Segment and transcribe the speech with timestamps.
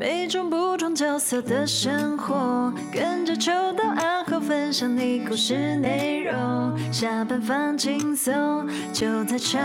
[0.00, 6.78] 每种不同角色的生活，跟着秋到暗号分享你故事内容。
[6.92, 9.58] 下班放轻松，就在茶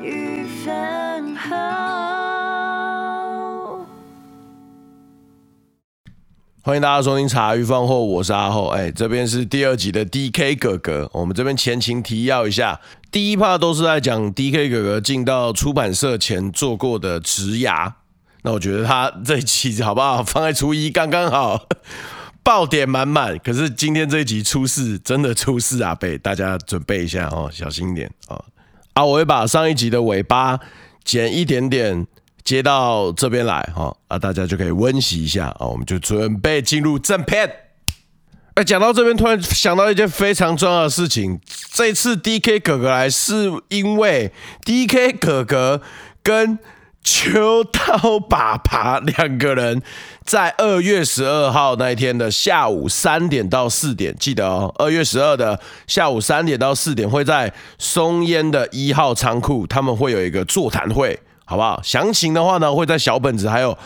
[0.00, 1.56] 余饭后。
[6.62, 8.68] 欢迎大家收听茶余饭后，我是阿厚。
[8.68, 11.10] 哎，这边是第二集的 DK 哥哥。
[11.12, 12.80] 我们这边前情提要一下，
[13.10, 17.94] 第一趴都是在讲 DK 哥哥进到出版社前做过的职涯。
[18.46, 20.22] 那我觉得他这一期好不好？
[20.22, 21.66] 放在初一刚刚好，
[22.44, 23.36] 爆点满满。
[23.40, 25.92] 可是今天这一集出事，真的出事啊！
[25.96, 28.40] 被大家准备一下哦，小心一点啊！
[28.92, 30.60] 啊，我会把上一集的尾巴
[31.02, 32.06] 剪一点点
[32.44, 35.66] 接到这边来哈啊，大家就可以温习一下啊。
[35.66, 37.50] 我们就准备进入正片。
[38.54, 41.40] 哎，讲到这边，突然想到一件非常重要的事情。
[41.72, 44.30] 这次 DK 哥哥来，是因为
[44.64, 45.82] DK 哥哥
[46.22, 46.56] 跟
[47.06, 49.80] 秋刀爸爸两个人
[50.24, 61.80] 在二月十二号那一天的下午三点到四点，记得哦，二月十二的下午三点到四点会在松烟的一号仓库，他们会有一个座谈会，好不好？
[61.80, 63.78] 详情的话呢，会在小本子还有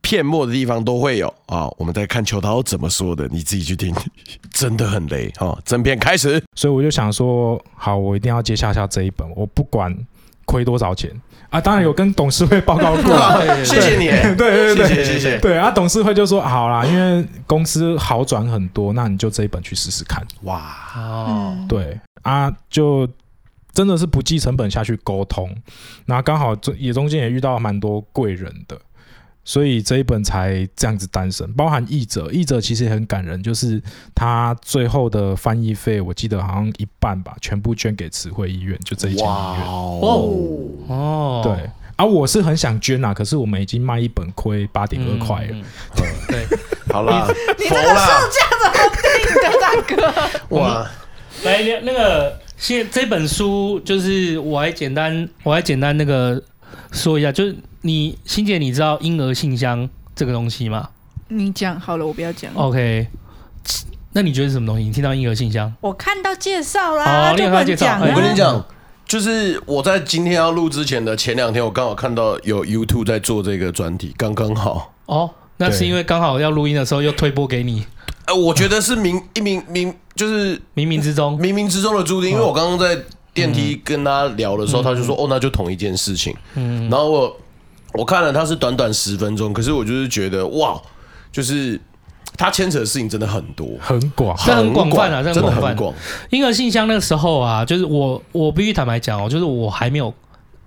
[0.00, 1.68] 片末的地方都会有啊。
[1.76, 3.94] 我们再看秋刀怎么说的，你自己去听，
[4.50, 5.54] 真的很雷哈。
[5.66, 9.94] 正片开始，所以我就想说，好，我一定要接下下这一本，我不管
[10.46, 11.10] 亏多少钱。
[11.50, 15.38] 啊，当然有跟董事会报告过 了，谢谢你，对对对，谢谢谢谢。
[15.38, 20.22] 对啊，董事会就说好啦，因为公司好转很多，那你就这一本去试试看。
[20.42, 20.62] 哇
[20.94, 23.08] 哦，对啊，就
[23.72, 25.50] 真的是不计成本下去沟通，
[26.04, 28.76] 然后刚好中也中间也遇到蛮多贵人的。
[29.44, 33.82] 所以这一本才这样子诞生，包含译者，译者其实也很感人，就是
[34.14, 39.66] 他最后的翻译费，我记得好像一半吧，全部捐给慈惠医院，就这一间医院。
[39.66, 40.00] 哦
[40.88, 45.48] 哦，对，啊，我是很想捐啊，可是我们已经卖一本亏八点二块了。
[45.54, 45.62] 嗯
[45.98, 46.46] 嗯、对，
[46.92, 50.30] 好了，你这个售价怎么定的，大哥？
[50.58, 50.90] 哇，
[51.44, 56.42] 来，那个，现这本书就是我还简单，我还简单那个
[56.92, 57.56] 说一下，就是。
[57.82, 60.88] 你欣姐，你知道婴儿信箱这个东西吗？
[61.28, 62.52] 你讲好了，我不要讲。
[62.54, 63.06] OK，
[64.12, 64.82] 那你觉得是什么东西？
[64.82, 65.72] 你听到婴儿信箱？
[65.80, 68.00] 我看到介绍啦，就不讲。
[68.00, 68.66] 我跟你讲，
[69.08, 74.94] 就是我在今天要录之前的前两天，我刚好看到有 YouTube 在做这个专题，刚刚好。
[75.06, 77.86] 哦，那是因为刚好要录音的时候又推播给你。
[78.26, 82.30] 呃，我觉得是冥一冥冥，就是冥冥之中，冥冥之中的注定。
[82.30, 82.96] 因为我刚刚在
[83.32, 87.36] 电梯跟他聊的时候，他就说：“哦，那就同一件事情。”嗯，然后我。
[87.94, 90.78] 我看了，他是短短十分钟，可是我就是觉得哇，
[91.32, 91.80] 就是
[92.38, 95.92] 它牵扯的事情真的很多，很广，这很广泛啊，真的很广。
[96.30, 100.14] 婴儿信箱那个时候啊，就是我我必须坦白讲哦，就是我还没有，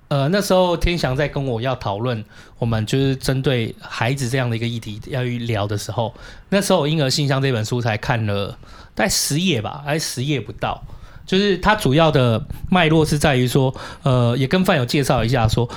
[0.10, 2.24] 呃，那时候天翔在跟我要讨论，
[2.60, 6.14] 我们就是针对孩子这样的一个议题要去聊的时候，
[6.50, 8.58] 那时候《婴儿信箱》这本书才看了
[8.94, 10.84] 大概十页吧，还是十页不到。
[11.26, 13.74] 就是它主要的脉络是在于说，
[14.04, 15.70] 呃，也跟范友介绍一下说。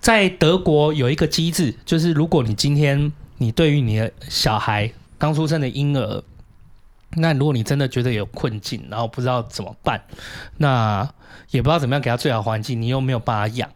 [0.00, 6.22] 在德国有一个机制，就是如果你今天你对于你的小孩刚出生的婴儿，
[7.16, 10.02] 那如果你真的觉得有困境，然后不知道怎么办，
[10.56, 11.12] 那
[11.50, 13.70] 也不知道怎么样给他最好环境，你又没有办法养，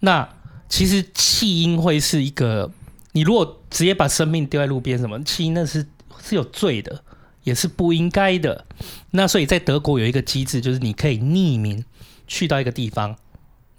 [0.00, 0.28] 那
[0.68, 2.70] 其实弃婴会是一个，
[3.12, 5.86] 你如果直接把生命丢在路边，什么弃婴那是
[6.20, 7.04] 是有罪的，
[7.44, 8.64] 也是不应该的。
[9.10, 11.84] 那所以在德国有一个机制，就是你可以匿名
[12.26, 13.16] 去到一个地方，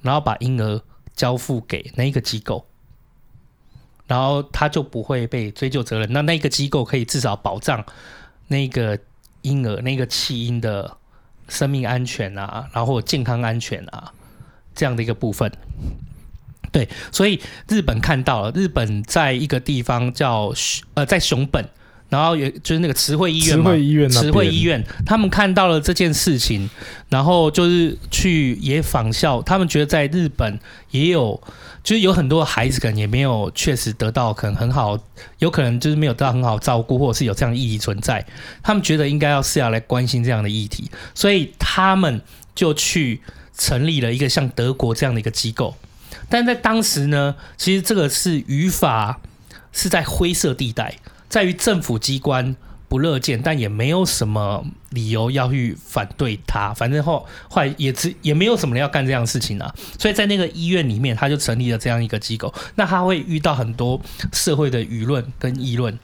[0.01, 0.81] 然后把婴儿。
[1.15, 2.65] 交付给那一个机构，
[4.07, 6.11] 然后他就不会被追究责任。
[6.11, 7.83] 那那个机构可以至少保障
[8.47, 8.97] 那个
[9.41, 10.97] 婴儿、那个弃婴的
[11.47, 14.11] 生命安全啊，然后健康安全啊，
[14.75, 15.51] 这样的一个部分。
[16.71, 20.51] 对，所以日本看到了，日本在一个地方叫
[20.95, 21.67] 呃，在熊本。
[22.13, 26.69] 然后也就是那个慈惠医院嘛，慈惠医院，慈惠医院，他们看到了这件事情，
[27.09, 30.59] 然后就是去也仿效，他们觉得在日本
[30.91, 31.41] 也有，
[31.83, 34.95] 就是有很多孩子可能也没有确实得到可能很好，
[35.39, 38.23] 有可能就是没有得到很好照顾，或者是有这样的议题存在，
[38.61, 42.21] 他们觉得应该要是要来关心这样的议题，所以他们
[42.53, 43.21] 就去
[43.57, 45.75] 成立了一个像德国这样的一个机构，
[46.29, 49.19] 但在当时呢，其实这个是语法
[49.71, 50.93] 是在灰色地带。
[51.33, 52.55] 在于政府机关
[52.87, 56.71] 不乐见，但也没有什么理由要去反对他。
[56.75, 59.73] 反正后后来也只也没有什么人要干这样的事情啊。
[59.97, 62.53] 所以在那个医院里面，他就成立了这样一个机构。
[62.75, 63.99] 那他会遇到很多
[64.31, 65.97] 社会的舆论跟议论，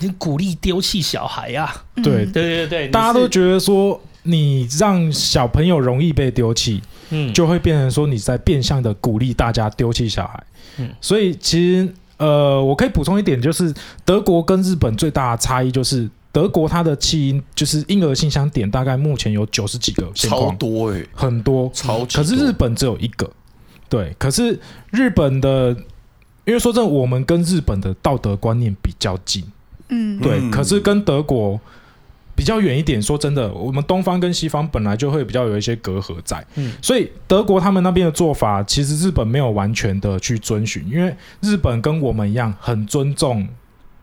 [0.00, 1.84] 你鼓励丢弃小孩啊？
[1.96, 6.80] 对对对对，大家都觉得说你让小朋友容易被丢弃，
[7.10, 10.42] 嗯，就会变成说你在变相的鼓励大家丢弃小孩。
[10.78, 11.92] 嗯，所以其实。
[12.18, 13.74] 呃，我可以补充一点，就是
[14.04, 16.08] 德国跟日本最大的差异就是。
[16.30, 22.06] 德国它的弃婴就是婴儿信箱点，大概目前有九十几个，超多哎、欸，很多，超多。
[22.06, 23.28] 可是日本只有一个，
[23.88, 24.14] 对。
[24.18, 24.60] 可是
[24.90, 25.70] 日本的，
[26.44, 29.42] 因为说真的，我们跟日本的道德观念比较近，
[29.88, 30.48] 嗯，对。
[30.50, 31.58] 可是跟德国
[32.38, 36.72] 比较远一点，说真的，我们东方跟西方本来就会比较有一些隔阂在，嗯。
[36.80, 43.48] 所以德国他们那边的做法，其实日本没有完全的去遵循，因为日本跟我们一样很尊重，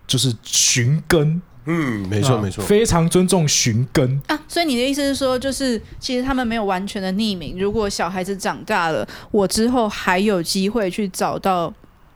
[0.05, 1.41] 就是寻根。
[1.67, 4.39] 嗯，没错没错，非常尊重寻根啊。
[4.47, 7.55] 所以你的意思是说，就是其实他们没有完全的匿名。
[7.57, 11.73] 如果小孩子长大了，我之后还有机会去找到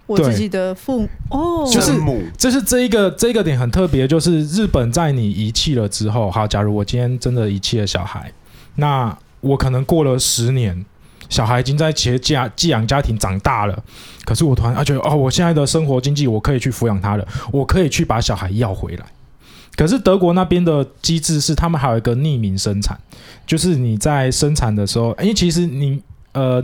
[0.09, 1.69] 我自己的父母哦。
[1.71, 1.93] 就是，
[2.35, 8.31] 就是这一个这一个点很特别，就是日本在你遗弃了之后，好，假如我今天真的遗弃了小孩，
[8.75, 10.83] 那我可能过了十年，
[11.29, 13.83] 小孩已经在其家寄养家庭长大了，
[14.25, 19.05] 可是我突然啊觉得哦，我现在的生活经济我可以去抚养他了，我可以去把小孩要回来。
[19.75, 22.99] 可是德国那边的机制是，他们还有一个匿名生产，
[23.45, 26.01] 就是你在生产的时候，因为其实你
[26.33, 26.63] 呃。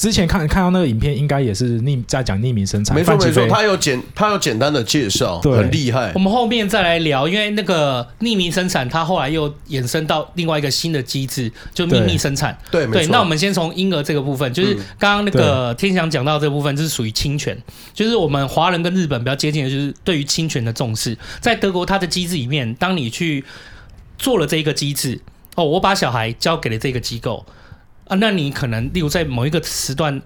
[0.00, 2.96] 之前看看到那个影片，应该也是匿在讲匿名生产。
[2.96, 6.10] 没错没错，他有简他有简单的介绍，很厉害。
[6.14, 12.56] 我们后面再来聊，因为那个匿名生产，它后来又衍生到另外一个新的机制，就秘密生产。
[12.70, 17.54] 对对，那我们先从婴儿这个部分，就是刚刚那个天翔讲到这个部分，就是属于侵权，
[17.92, 21.14] 就是我们华人跟日本比较接近的，就是对于侵权的重视。
[21.42, 23.44] 在德国，它的机制里面，当你去
[24.16, 25.20] 做了这一个机制，
[25.56, 27.44] 哦，我把小孩交给了这个机构。
[28.10, 30.20] 啊，那你可能，例如在某一个时段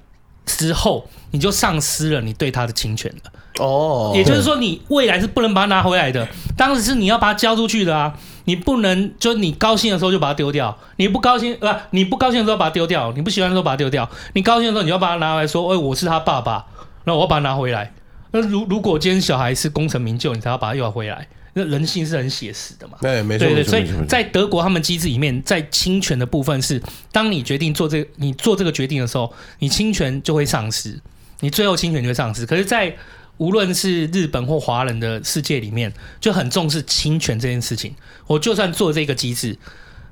[0.47, 3.31] 之后，你就丧失了你对他的侵权了。
[3.61, 6.27] 哦，也就是说，你未来是不能把它拿回来的。
[6.57, 8.13] 当时是你要把它交出去的啊，
[8.47, 16.67] 你不能就你高兴的时候就把它丢掉，你不高兴啊，你不高兴的时候把它丢掉，你不喜欢的时候把它丢掉，你高兴的时候你要把它拿回来，说，哎，我是他爸爸，
[17.05, 17.93] 那我要把它拿回来。
[18.33, 21.29] 那如如果今天小孩是功成名就，你才要把它要回来。
[21.57, 22.99] 那人性是很写实的嘛？
[23.01, 23.47] 对，没错。
[23.47, 31.01] 对对，所以在德国，他们机制里面，在侵权的部分是，当你决定做这个，你做这个决定的时候，你侵权就会丧失，
[31.41, 32.45] 你最后侵权就会丧失。
[32.45, 32.95] 可是，在
[33.37, 37.95] 无论是日本或华人的世界里面，就很重视侵权这件事情。
[38.27, 39.57] 我就算做这个机制，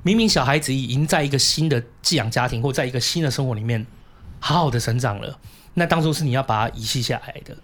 [0.02, 3.84] 明明小孩子已经在一个新的寄养家庭或在一个新的生活里面
[4.38, 5.38] 好好的成长了，
[5.74, 7.56] 那当初是你要把它遗弃下来的。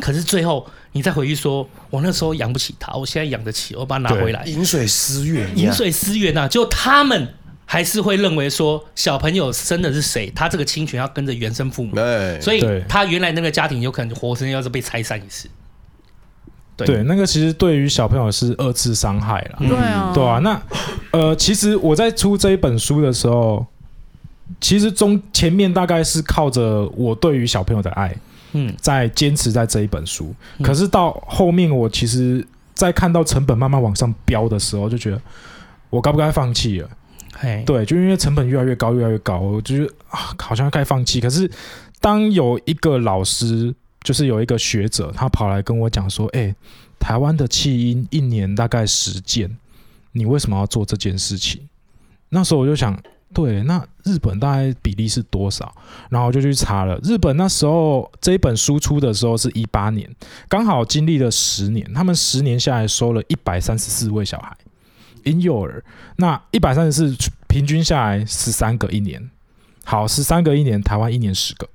[0.00, 4.44] 可是最后，你再回去说，我那时候养不起他，我现在养得起，我把他拿回来。
[4.44, 7.34] 饮水思源，饮水思源呐，就他们
[7.64, 15.48] 还是会认为说，小朋友生的是谁，他这个亲权要跟着原生父母，对，所以他原来那个家庭有可能活生生要是被拆散一次。
[16.76, 19.58] 对，对，那个其实对于小朋友是二次伤害了。
[19.60, 20.38] 对啊，对啊。
[20.40, 20.62] 那
[21.10, 23.66] 呃，其实我在出这一本书的时候，
[24.60, 28.14] 其实中前面大概是靠着我对于小朋友的爱。
[28.56, 32.42] 嗯，在坚持在这一本书，可是到后面，我其实，
[32.74, 35.20] 在看到成本慢慢往上飙的时候，就觉得
[35.90, 36.88] 我该不该放弃了？
[37.34, 41.20] 嘿，对，就因为成本越来越高，越来越高，我就觉得啊，好像该放弃。
[41.20, 41.50] 可是，
[42.00, 46.54] 当有一个老师，就是有一个学者，他跑来跟我讲说：“哎，
[46.98, 49.54] 台湾的弃婴一年大概十件，
[50.12, 51.68] 你为什么要做这件事情？”
[52.30, 52.98] 那时候我就想。
[53.34, 55.74] 对，那日本大概比例是多少？
[56.08, 60.08] 然后我就去查了，日本那时候这一本书出的时候是一八年，
[60.48, 64.56] 刚好经历了十年，他们十年下来收了一百三十四位小孩
[65.24, 65.84] 婴幼儿，
[66.16, 69.30] 那一百三十四平均下来十三个一年，
[69.84, 71.68] 好，十三个一年，台湾一年十个，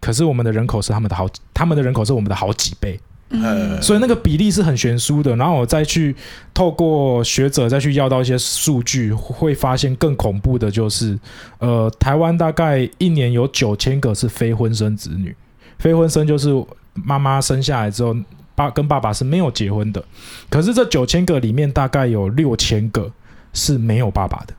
[0.00, 3.00] 可是我们的人口是他们的好，他们的人口是我们的好几倍。
[3.28, 5.34] 嗯，所以那个比例是很悬殊的。
[5.34, 6.14] 然后我再去
[6.54, 11.18] 透过学者再去要到一些数据，会发现更恐怖的就是，
[11.58, 15.34] 呃，台湾大概一年有九千个是非婚生子女。
[15.78, 16.50] 非婚生就是
[16.94, 18.16] 妈妈生下来之后，
[18.54, 20.02] 爸跟爸爸是没有结婚的。
[20.48, 23.10] 可是这九千个里面，大概有六千个
[23.52, 24.54] 是没有爸爸的。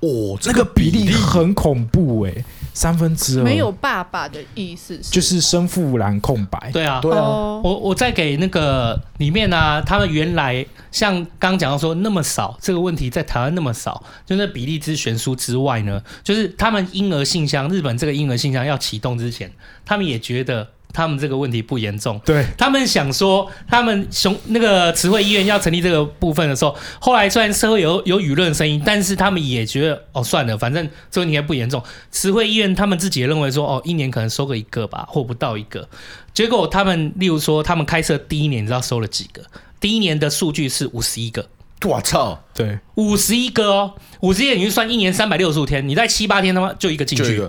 [0.00, 2.44] 哦，这个比例很恐怖哎、欸。
[2.72, 6.70] 三分之二没有爸爸的意思是，就是生父栏空白。
[6.72, 7.20] 对啊，对啊。
[7.20, 19.50] 我我再给那个里面呢、啊，他们原来像刚刚讲到说那么少这个问题在台湾那么少，就那比例之悬殊之外呢，就是他们婴儿信箱，日本这个婴儿信箱要启动之前，
[19.84, 20.68] 他们也觉得。
[20.92, 31.82] 他们这个问题不严重，对他们想说，他们熊那个慈惠医院要成立这个部分的时候，后来虽然社会有有舆论声音，但是他们也觉得哦算了，反正这问题还不严重。
[32.10, 35.88] 慈惠医院他们自己也认为说哦，一年可能收个一个吧，或不到一个。
[36.32, 39.42] 结果他们例如说，他们开设第一年，你知道收了几个？
[39.80, 41.46] 第一年的数据是五十一个。
[41.86, 47.42] 我操，对，五十一个哦，五十一个你就算一年三百六十五天，你在七八天他妈就一个进去。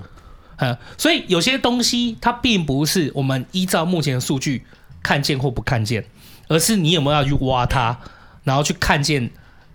[0.62, 4.64] 呃，所以有些东西它并不是我们依照目前的数据
[5.02, 6.06] 看见或不看见，
[6.48, 7.98] 而是你有没有要去挖它，
[8.44, 9.28] 然后去看见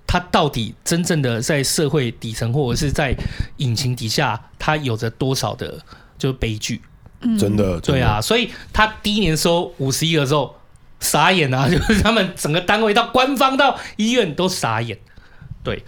[0.07, 3.13] 它到底真正的在社会底层或者是在
[3.57, 5.77] 引擎底下，它有着多少的
[6.17, 6.81] 就悲剧。
[7.23, 10.55] 嗯，真的，对啊，所以他第一年收五十亿的时候
[11.01, 14.97] 傻眼啊，就是他们整个单位到官方到医院都傻眼。
[15.65, 15.83] 对，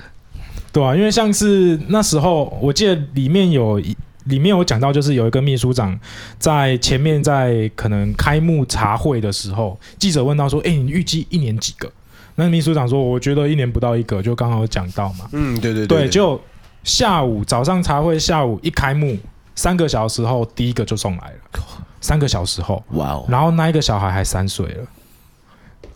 [0.73, 3.81] 对啊，因为像是那时候，我记得里面有
[4.29, 5.99] 里面有讲到，就是有一个秘书长
[6.39, 11.91] 在前面在可能开幕茶会的时候，记者问到说：“哎，你预计一年几个？”
[12.37, 15.29] 那秘书长说：“我觉得一年不到一个。”就刚好讲到嘛。
[15.33, 16.41] 嗯，对对对，对，对，就
[16.85, 19.17] 下午早上茶会，下午一开幕，
[19.55, 21.61] 三个小时后第一个就送来了。
[22.01, 23.27] 三个小时后，哇哦！
[23.29, 24.87] 然后那一个小孩还三岁了。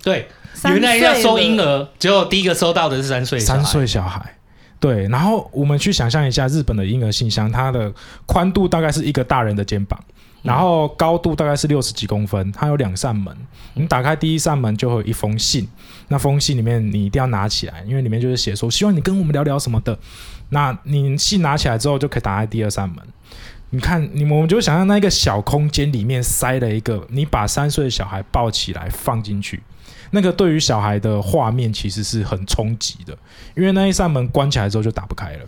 [0.02, 0.26] 对。
[0.64, 4.36] 原来要收婴儿，结果第一个收到的是三岁三岁小孩。
[4.82, 7.94] 对，然后我们去想象一下，日本的婴儿信箱，它的
[8.26, 9.96] 宽度大概是一个大人的肩膀，
[10.42, 13.32] 然后高度大概是六十几公分，它有两扇门。
[13.74, 15.68] 你打开第一扇门，就会有一封信。
[16.08, 19.96] 那封信里面你一定要拿起来，因为里面就是写说希望你跟我们聊聊什么的。
[20.48, 22.98] 那你信拿起来之后，就可以打开第二扇门。
[23.70, 29.62] 你看，你们我们就想象那一个小空间里面塞了一个，你把三岁的小孩抱起来放进去。
[30.12, 33.16] 那个对于小孩的画面其实是很冲击的，
[33.56, 35.40] 因为那一扇门关起来之后就打不开了。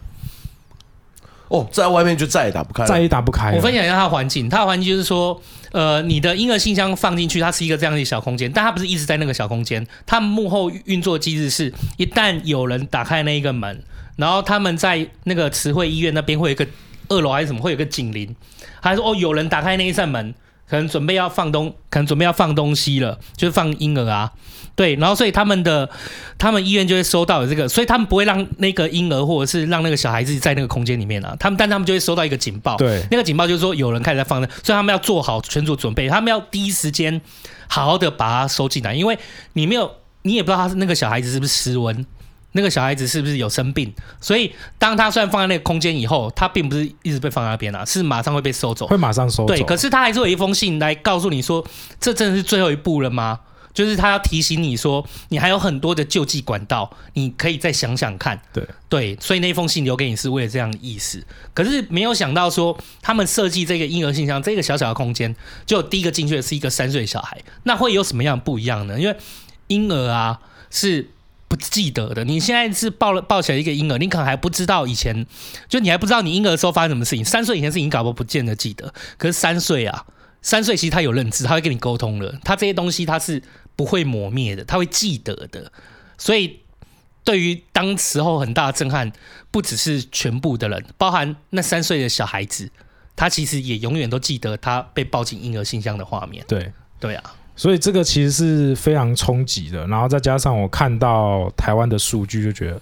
[1.48, 3.52] 哦，在外面就再也打不开了，再也打不开。
[3.52, 5.40] 我分享一下它的环境，它的环境就是说，
[5.72, 9.86] 呃，你的婴儿信箱放进去，它是一个这样的小空间，但它不是一直在那个小空间。
[10.06, 13.84] 它幕后运作机制是，一旦有人打开那一个门，
[14.16, 16.66] 然后他们在那个慈惠医院那边会有一个
[17.08, 18.34] 二楼还是什么，会有一个警铃，
[18.80, 20.34] 还说哦，有人打开那一扇门。
[20.68, 24.32] 可能准备要放东，可能准备要放东西了，就是放婴儿啊，
[24.74, 25.88] 对，然后所以他们的
[26.38, 37.20] 他们医院就会收到这个，所以他们不会让那个婴儿或者是让那个小孩子在那个空间里面啊，他们但他们就会收到一个警报，对，那个警报就是说有人开始在放那，所以他们要做好全组准备，他们要第一时间
[37.68, 39.18] 好好的把它收进来，因为
[39.52, 39.90] 你没有，
[40.22, 42.06] 你也不知道他是那个小孩子是不是失温。
[42.56, 43.92] 那个小孩子是不是有生病？
[44.20, 49.48] 所以当他虽然放在那个空间以后，他并不是一直被放在那边啊，是马上会被收走，会马上收走。
[49.48, 51.66] 对，可是他还是有一封信来告诉你说，
[52.00, 53.40] 这真的是最后一步了吗？
[53.74, 58.40] 就是他要提醒你说，你还有很多的救济管道，你可以再想想看。
[58.52, 61.26] 对对，所以那封信留给你是为了这样的意思。
[61.52, 65.34] 可是没有想到说，他们设计这个婴儿信箱这个小小的空间，
[65.66, 69.00] 就第一个进去的是一个三岁小孩，那会有什么样不一样呢？
[69.00, 69.16] 因为
[69.66, 70.38] 婴儿啊
[70.70, 71.10] 是。
[71.54, 75.24] 不记得的，你现在是抱了抱起来一个婴儿，你可能还不知道以前，
[75.68, 77.24] 就你还不知道你婴儿的时候发生什么事情。
[77.24, 80.04] 三岁以前事情搞不不见得记得，可是三岁啊，
[80.42, 83.40] 三岁其实他有认知，他会跟你沟通了，他这些东西他是
[83.76, 85.70] 不会磨灭的，他会记得的。
[86.18, 86.58] 所以
[87.22, 89.12] 对于当时候很大的震撼，
[89.52, 92.68] 不只是全部的人，包含那三岁的小孩子，
[93.14, 96.44] 他其实也永远都记得他被抱进婴儿信箱的画面。
[96.48, 97.34] 对，对啊。
[97.56, 102.80] 所以这个其实是非常冲击的，然后再加上我看到台湾的数据，就觉得，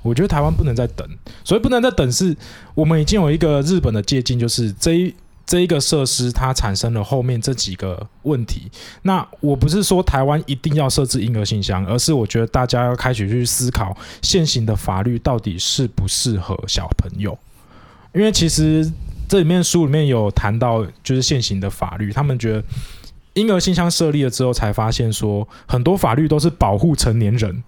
[0.00, 1.06] 我觉得台湾不能再等。
[1.44, 2.34] 所以不能再等，是
[2.74, 8.70] 我们已经有一个日本的借鉴，就是这一这一个设施它产生了后面这几个问题。
[9.02, 17.38] 那我不是说台湾一定要设置婴儿信箱，而是我觉得大家要开始去思考现行的法律到底适不适合小朋友，
[18.14, 18.90] 因为其实
[19.28, 22.64] 这里面书里面有谈到，就是现行的法律，他们觉得。
[23.36, 27.62] 婴儿信箱设立了之后，才发现说很多法律都是保护成年人，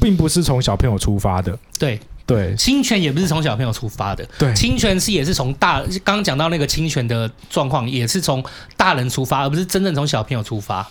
[0.00, 1.58] 并不是从小朋友出发的。
[1.78, 4.24] 对对，侵权也不是从小朋友出发的。
[4.38, 8.44] 对，侵权是也是从大，刚刚讲到那个侵权的状况，也是从
[8.76, 10.88] 大人出发，而不是真正从小朋友出发。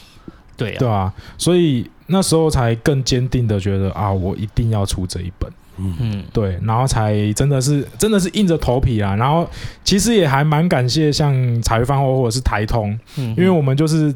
[0.58, 5.50] 对啊，对啊，所以那时候才更坚定的觉得啊，我一定要出这一本。
[5.78, 9.50] 嗯，对，然后才真的是真的是硬着头皮啊，然后
[9.84, 14.14] 其实也还蛮感谢像茶余饭后或者是台通，嗯，因为我们就是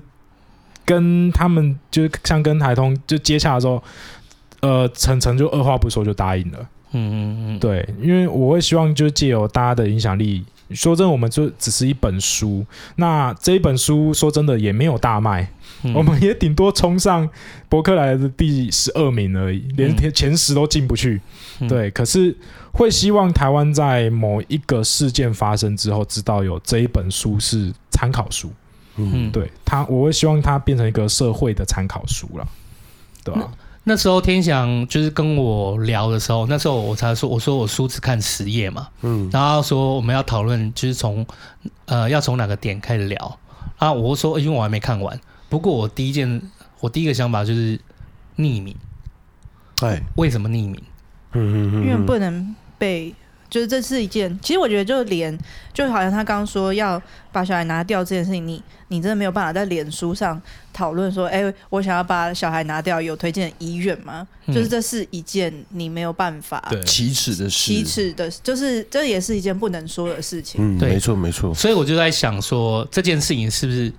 [0.84, 3.82] 跟他们就像跟台通就接洽的时候，
[4.60, 6.60] 呃，晨晨就二话不说就答应了，
[6.92, 15.50] 嗯嗯嗯，对，因为我会希望就借由大家的影响力，说真的，我们就只是一本书，那这一本书说真的也没有大卖。
[15.84, 17.30] 嗯、我们也顶多冲上
[17.70, 21.22] 博客来的第十二名而已，连前前十都进不去。
[21.60, 22.36] 嗯、对，可是
[22.72, 28.52] 会希望台湾在某一个事件发生之后，知道有这一本书是参考书。
[28.98, 32.48] 嗯，对他，我会希望它变成一个社会的参考书了，
[33.24, 33.42] 对吧？
[33.42, 41.24] 那，那时候天翔就是跟我聊的时候，那时候我才说，我说我书只看十页嘛，嗯，然后说我们要讨论，就是从
[41.86, 43.40] 呃要从哪个点开始聊
[43.78, 43.94] 啊？
[43.94, 45.20] 我说因为我还没看完。
[45.50, 46.42] 不过我第一件，
[46.80, 47.80] 我第一个想法就是
[48.38, 48.76] 匿名。
[49.82, 50.82] 哎，为什么匿名？
[51.34, 53.14] 嗯嗯嗯，因为不能被
[53.50, 55.38] 就是这是一件，其实我觉得就连
[55.74, 60.42] 就好像他刚刚说要把小孩拿掉这件事情，你你真的没有办法在脸书上
[60.74, 64.28] 讨论说，哎、欸，我想要把小孩拿掉，有推荐医院吗？
[64.46, 70.60] 嗯、就是这是一件你没有办法启齿的事，启齿的，就是这也是一件不能说的事情。
[70.60, 71.54] 嗯，对没错没错。
[71.54, 73.92] 所以我就在想说，这件事情是不是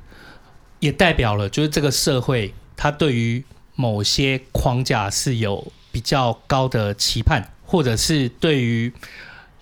[0.80, 8.92] 也代表了，就是这个社会它对于某些框架是有比较高的期盼，或者是对于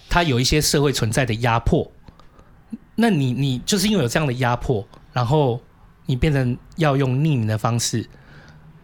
[0.09, 1.91] 他有一些社会存在的压迫，
[2.97, 5.61] 那你你就是因为有这样的压迫，然后
[6.07, 8.09] 你变成要用匿名的方式，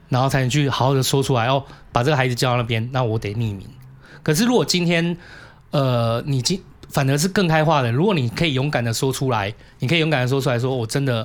[0.08, 3.62] 然后才能去好好的说出来哦，把这个孩子交到那边，那我得匿名。
[4.22, 5.16] 可是如果今天
[5.70, 11.24] 呃，你今反而是更开化的，如果你可以勇敢的说出来，你可以勇敢的说出来说，我真的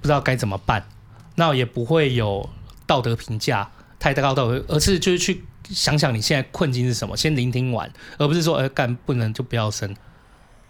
[0.00, 0.86] 不知道该怎么办，
[1.34, 2.48] 那也不会有。
[2.88, 9.94] 道德评价太高道德，而是就是去想想你现在困境是什么，先聆听完，而不是说，呃，干不能就不要生，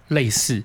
[0.08, 0.62] 类似。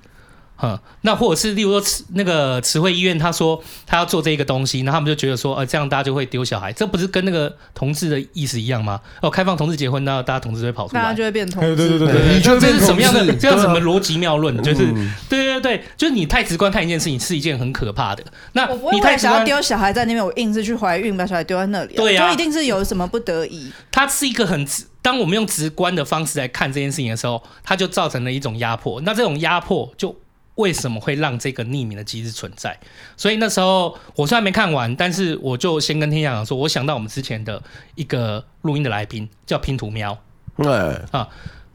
[0.62, 9.02] 嗯，那或者是例如说慈那个慈惠医院，他说他要做这个东西，那他们就觉得说，呃，这样大家就会丢小孩，这不是跟那个同志的意思一样吗？
[9.22, 13.36] 哦，开放同志结婚，那大家同志就会跑出来，大家就会变同志，对对对这是什么样的？
[13.36, 14.56] 这样什么逻辑谬论？
[14.62, 14.94] 就是，
[15.28, 18.24] 对对对，就是你太直观看一件事情是一件很可怕的。
[18.54, 23.72] 那你太想要丢小孩在那边，我硬是去怀孕把小孩丢在那里，对呀，就一定是有什么不得已。
[23.92, 29.02] 它是一个很直，当我们用直观的方式来看这件事情的时候，它就造成了一种压迫。
[29.02, 30.16] 那这种压迫就。
[30.56, 32.78] 为什么会让这个匿名的机制存在？
[33.16, 37.62] 所以那时候我虽然没看完，但是我就先跟天翔讲说，我想到我们之前的
[37.96, 40.18] 一个录音的来宾叫拼图喵，
[40.58, 40.70] 对
[41.12, 41.28] 啊，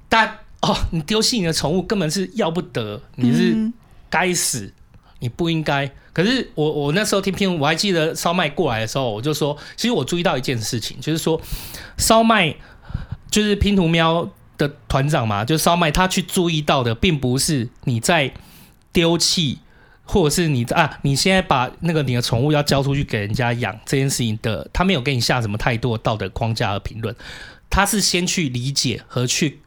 [0.08, 3.72] 但哦，你丢弃你的宠物根本是要不得，你是
[4.10, 4.72] 该死，
[5.20, 5.90] 你不应该。
[6.12, 11.40] 可是我我那时候听拼图，我还记得烧麦过来的时候，我就说，其实我注意到一件事情，就是说
[11.96, 12.54] 烧麦
[13.30, 18.32] 就是拼图喵的团长嘛，就是烧麦他去注意到的，并不是你在。
[18.96, 19.58] 丢弃，
[20.04, 27.14] 或者是你啊，你现在把那个你的宠物要交出去给人家养这件事情的，他没有给你下什么太多的道德框架和评论，
[27.68, 29.60] 他是先去理解和去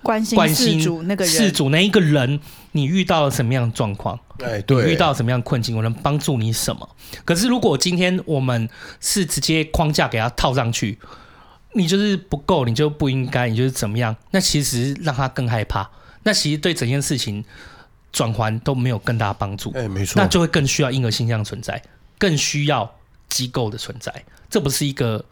[0.00, 2.38] 关心关心主那个人，事主那一个人，
[2.70, 4.16] 你遇到了什么样的状况？
[4.38, 5.76] 对，对，遇到什么样的困境？
[5.76, 6.88] 我能帮助你什么？
[7.24, 8.68] 可是如果今天我们
[9.00, 11.00] 是直接框架给他套上去，
[11.74, 14.14] 你就是不够，你就不应该，你就是怎么样？
[14.30, 15.90] 那其实让他更害怕，
[16.22, 17.44] 那其实对整件事情。
[18.12, 21.82] 转换都没有更大帮助，哎，没错，那就会更需要婴儿性向存在，
[22.18, 22.94] 更需要
[23.30, 24.12] 机构的存在，
[24.50, 25.24] 这不是一个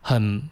[0.00, 0.42] 很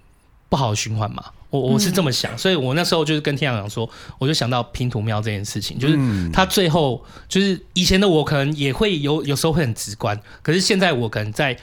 [0.50, 1.24] 不好的循环嘛？
[1.48, 5.96] 我我是这么想，所以我那时候就是跟天阳讲说，我就想到拼图喵这件事情，就是
[6.30, 11.56] 他最后就是以前的我可能也会有有时候会很直观，可是现在我可能在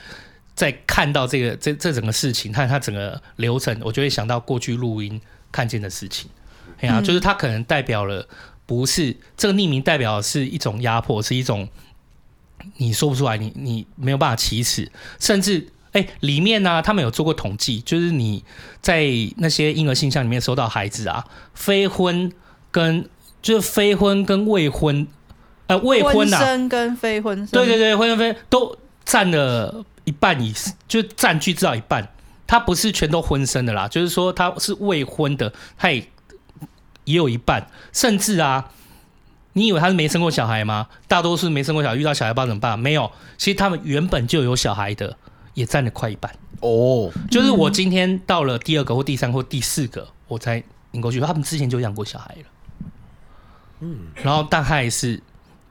[0.55, 5.21] 在看到这个这这整个事情，看它整个流程，我就会想到过去录音
[5.51, 6.27] 看见的事情，
[6.79, 8.27] 哎呀，就是它可能代表了。
[8.65, 11.67] 不是这个匿名代表的是一种压迫，是一种
[12.77, 18.43] 你说不出来，你你没有办法启齿，甚至哎，里面呢、他们有做过统计，就是你
[18.81, 19.05] 在
[19.37, 22.31] 那些婴儿信箱里面收到孩子啊，非婚
[22.71, 23.07] 跟
[23.41, 25.05] 就是非婚跟未婚，
[25.67, 28.75] 呃，未婚啊，婚跟非婚生，对对对，婚跟非都
[29.05, 32.09] 占了一半以上，就占据至少一半，
[32.47, 36.03] 他不是全都婚生的啦，就是说他是未婚的，他也。
[37.05, 38.69] 也有一半，甚至啊，
[39.53, 40.87] 你以为他是没生过小孩吗？
[41.07, 42.77] 大多数没生过小孩，遇到小孩不知道怎么办？
[42.77, 45.17] 没有，其实他们原本就有小孩的，
[45.53, 46.29] 也占了快一半。
[46.59, 52.89] 哦，就是我今天到了第二个或第三个或第四个，我才引过去，他们之前就养过小孩了。
[53.79, 55.21] 嗯，然后大概是。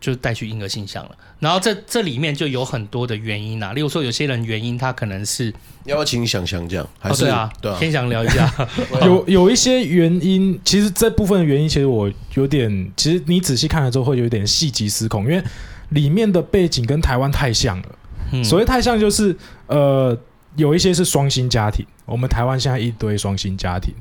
[0.05, 5.47] 就带去婴儿信箱了，然后这这里面就有很多的原因啊，例如说有些人原因他可能是
[5.87, 6.87] 要不要请想想讲？
[6.99, 8.53] 还是、哦、对啊，对啊，先想聊一下。
[9.01, 15.43] 有有一些原因，其实这部分的原因，其实我有点，其实你仔细看了之后会有点细极失控，因为
[15.89, 17.99] 里面的背景跟台湾太像了。
[18.33, 19.35] 嗯、所谓太像，就是
[19.69, 20.15] 呃，
[20.57, 23.95] 有一些是双薪家庭，我们台湾现在一堆双薪家庭，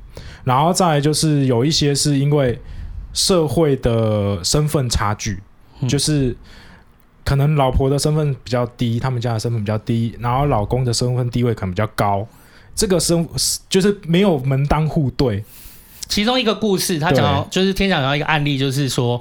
[0.44, 2.60] 然后再来就是有一些是因为
[3.14, 5.42] 社会的身份差距。
[5.88, 6.36] 就是
[7.24, 12.28] 可能老婆的身份比较低，他们家的身份比较低，然后老公的身份地位可能比较高，
[12.76, 13.28] 这个身
[13.70, 15.44] 就是没有门当户对。
[16.08, 19.20] 其中一个故事，他讲到就是天讲到一个案例，就是说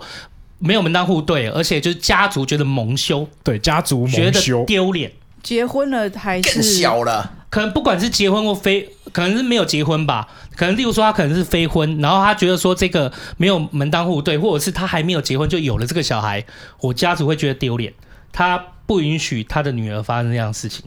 [0.59, 7.42] 没有门当户对，而且就是家族觉得蒙羞，对家族蒙羞丢脸，结婚了还是小了。
[7.53, 10.27] 可能不管是结婚或非，可能是没有结婚吧。
[10.57, 16.43] 可能例如说他可能是非婚，然后他觉得说这个没有门当户对，或者是他还没有结婚就有了这个小孩，
[16.81, 17.93] 我家族会觉得丢脸。
[18.33, 20.87] 他不允许他的女儿发生这样的事情。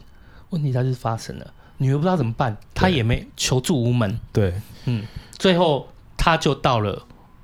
[0.50, 1.46] 问题他就是发生了，
[1.78, 4.18] 女儿不知道怎么办，他也没求助无门。
[4.32, 4.52] 对，
[4.86, 5.04] 嗯，
[5.38, 7.00] 最后他就到了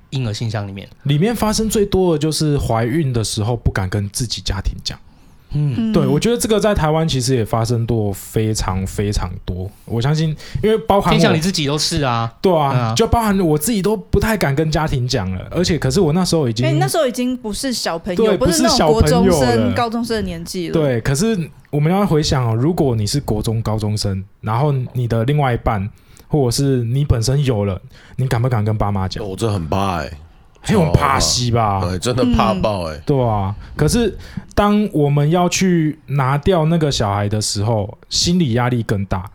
[0.09, 0.89] 婴儿信箱里面。
[1.03, 4.99] 里面发生最多的就是怀孕的时候不敢跟自己家庭讲。
[5.53, 9.69] 嗯，对，我觉得这个在台湾其实也发生过非常非常多。
[9.85, 15.47] 我相信，因为包含像你自己都是啊，对啊，就包含我自己都不太敢跟家庭讲了。
[15.51, 20.73] 而且，可是我那时候已经，哎，那时候已经不是小朋友，不是那种国中生、高中生的年纪了。
[20.73, 21.37] 对，可是
[21.69, 25.87] 我们要回想哦，如果你是国中高中生，然后你的另外一半，
[26.27, 27.79] 或者是你本身有了，
[28.15, 29.23] 你敢不敢跟爸妈讲？
[29.27, 30.11] 我这很怕哎。
[30.63, 31.81] 很有怕死吧？
[31.81, 33.03] 对，真的怕爆哎、欸嗯。
[33.05, 34.17] 对啊，可是
[34.55, 39.29] 当我们要去拿掉那个小孩的时候，心理压力更大。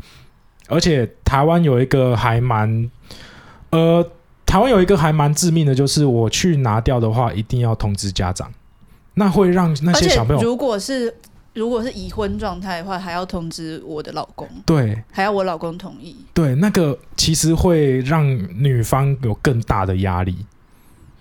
[0.71, 2.91] 而且台湾有一个还蛮，
[3.71, 4.07] 呃，
[4.45, 8.53] 台湾有一个还蛮致命的，就是我去拿掉的话，一定要通知家长，
[9.15, 11.15] 那会让那些小朋友，如果是
[11.55, 18.27] 如果是已婚状态的话，还要通知我的老公，对，还要我老公同意，对，那个其实会让
[18.63, 20.37] 女方有更大的压力。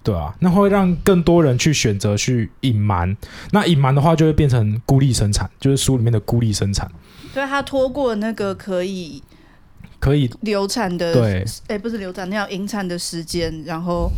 [0.07, 3.17] 对啊，那会让更多人去选择去隐瞒，
[3.51, 6.89] 那隐瞒的话就会变成孤立生产，就是书里面的孤立生产。
[7.33, 9.21] 对，他拖过那个可以
[9.99, 14.09] 可以流产的，对，哎，不是流产，那要引产的时间，然后。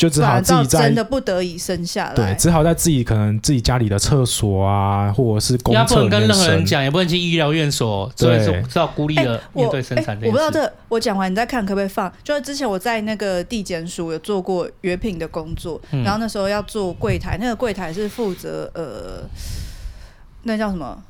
[0.00, 10.26] 就只好自己在真的不得已生下来，对，只好在自己可能自己家里的厕所啊，或者是公厕，不能跟任何人讲，也不能去医疗院所，对，是要孤立的面对生产这件事。
[10.28, 12.10] 我不知道这，我讲完你再看可不可以放？
[12.24, 19.22] 就是之前我在那个地检署有做过约聘的工作，然后那时候要做柜台，那个柜台是负责呃，
[20.44, 21.02] 那叫什么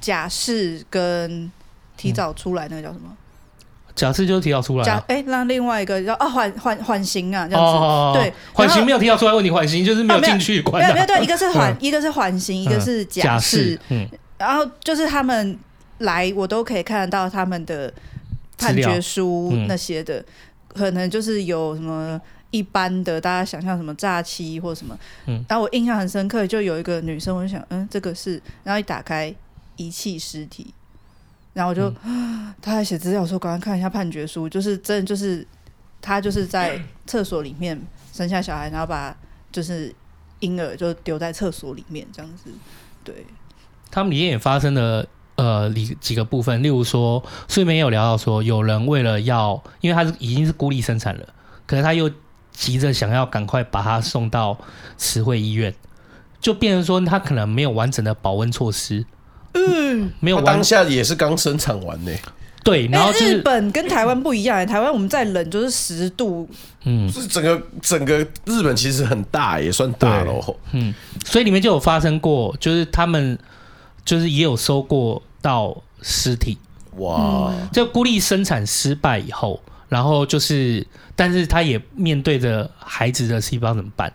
[0.00, 1.52] 假释跟
[1.98, 3.14] 提早出来，那个叫什么？
[3.98, 14.08] 假释就是提早出来，哎、欸，让另外一个叫啊缓缓缓刑啊，这样子，哦、对，缓刑没有提早出来问题，缓刑就是没有进去关、啊，没有没有对，一个是缓，一个是缓刑，一个是假释，嗯，
[14.38, 15.58] 然后就是他们
[15.98, 17.92] 来，我都可以看得到他们的
[18.56, 20.24] 判决书那些的，
[20.68, 29.34] 可能就是有什么一般的，大家想象什么诈欺或什么，嗯，然后我印象很深刻，就有一个女生，我就想，嗯，这个是，然后一打开
[29.76, 30.72] 遗弃尸体。
[31.58, 35.44] 然后我就，嗯、 他还写资料说，赶快看一下判决书，就是真的就是
[36.00, 37.76] 他就是在厕所里面
[38.12, 39.12] 生下小孩，然后把
[39.50, 39.92] 就是
[40.38, 42.52] 婴儿就丢在厕所里面这样子。
[43.02, 43.26] 对，
[43.90, 51.26] 他们里面也发生了呃几几个部分，例如说，书里面有聊到说，有人为了要，因为他是已经是孤立生产了，
[51.66, 52.08] 可是他又
[52.52, 54.56] 急着想要赶快把他送到
[54.96, 55.74] 慈惠医院，
[56.40, 59.04] 就变成说他可能没有完整的保温措施。
[59.54, 62.12] 嗯，没有，当下也是刚生产完呢。
[62.64, 66.46] 对，然后、就是、日本跟台湾不一样，台湾我们再冷就是十度。
[66.84, 70.54] 嗯，是整个整个日本其实很大，也算大喽。
[70.72, 70.92] 嗯，
[71.24, 73.38] 所以里面就有发生过，就是他们
[74.04, 76.58] 就是也有收过到尸体。
[76.96, 84.12] 哇，就孤立生产失败以后，然后就是，但是他也面对着孩子的细胞怎么办？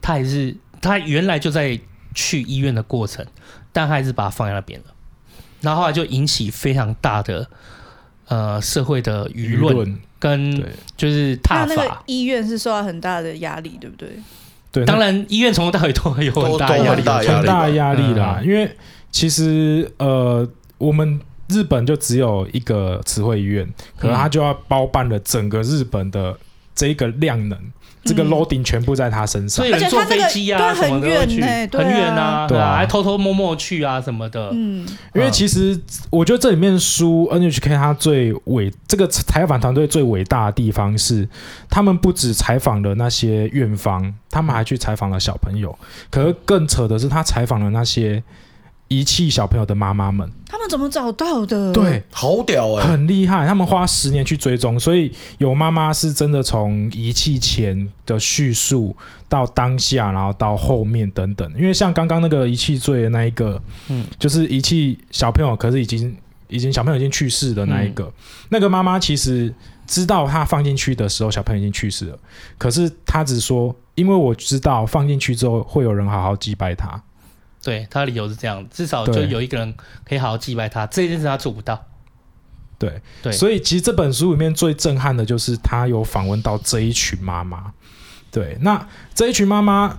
[0.00, 1.78] 他还是他原来就在
[2.14, 3.26] 去医院的过程。
[3.72, 4.86] 但还是把它放在那边了，
[5.60, 7.46] 然后后来就引起非常大的
[8.28, 10.52] 呃社会的舆论跟
[10.96, 11.66] 就是挞伐。
[11.66, 14.08] 那个医院是受到很大的压力，对不对？
[14.72, 18.38] 对，当然医院从头到尾都有很大压力，很大压力啦。
[18.40, 18.70] 嗯、因为
[19.10, 26.38] 其实呃，我们日本就只有一个慈惠医院，可能他就要包办了整个日本的
[26.74, 27.58] 这一个量能。
[28.02, 34.48] 这个 loading 全部在他身上，所以人坐飞机啊什么的会去，很远啊，对啊，还偷偷摸摸去啊什么的。
[34.54, 35.78] 嗯，因为其实
[36.08, 41.28] 我觉得这里面书 NHK 它最伟，这个采访团队最伟大的地方是，
[41.68, 45.78] 他们不止采访了那些院方，他们还去采访了小朋友。
[46.08, 48.24] 可是更扯的是，他采访了那些。
[48.90, 51.72] 遗弃小朋友的妈妈们，他们怎么找到的？
[51.72, 53.46] 对，好屌哎、欸，很厉害。
[53.46, 58.96] 他们花十年去追踪，所以有妈妈是真的从遗弃前的叙述
[59.28, 61.48] 到当下，然后到后面等等。
[61.56, 66.16] 因为像刚刚那个遗弃罪的那一个，嗯，就是遗弃小朋友，可是已经
[66.48, 68.12] 已经小朋友已经去世的那一个，嗯、
[68.48, 69.54] 那个妈妈其实
[69.86, 72.18] 知道他放进去的时候，小朋友已经去世了，
[72.58, 77.00] 可是他只说，因为我知道放进去之后会有人好好祭拜他。
[77.62, 79.74] 对，他的理由是这样，至少就有一个人
[80.08, 81.86] 可以好好祭拜他，这件事他做不到。
[82.78, 87.70] 对对，所以其实这本书里面最震撼的就是他有访问到这一群妈妈。
[88.30, 89.98] 对，那这一群妈妈，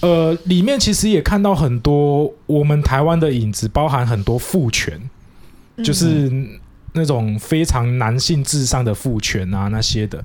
[0.00, 4.98] 呃，里面其实也看到很多我们台湾的影子，包含很多父权，
[5.84, 6.32] 就是
[6.94, 10.24] 那种非常男性至上的父权啊那些的。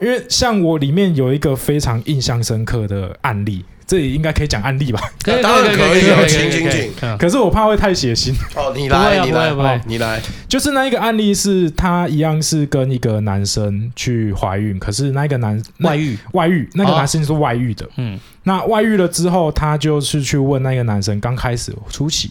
[0.00, 3.62] 因为像我里面有一个非常印象深刻的案例。
[3.86, 5.00] 这里应该可以讲案例吧？
[5.22, 7.18] 可以，当然可以哦，请请请。
[7.18, 10.20] 可是我怕会太血腥哦，你来，你来，你来。
[10.48, 17.88] 就是那一个案例是，他一样是跟一个男生去怀孕，可是那个男外遇，外遇，那个男生是外遇的。
[17.96, 22.30] 嗯，那外遇了之后，他就是去问那个男生，刚开始初期。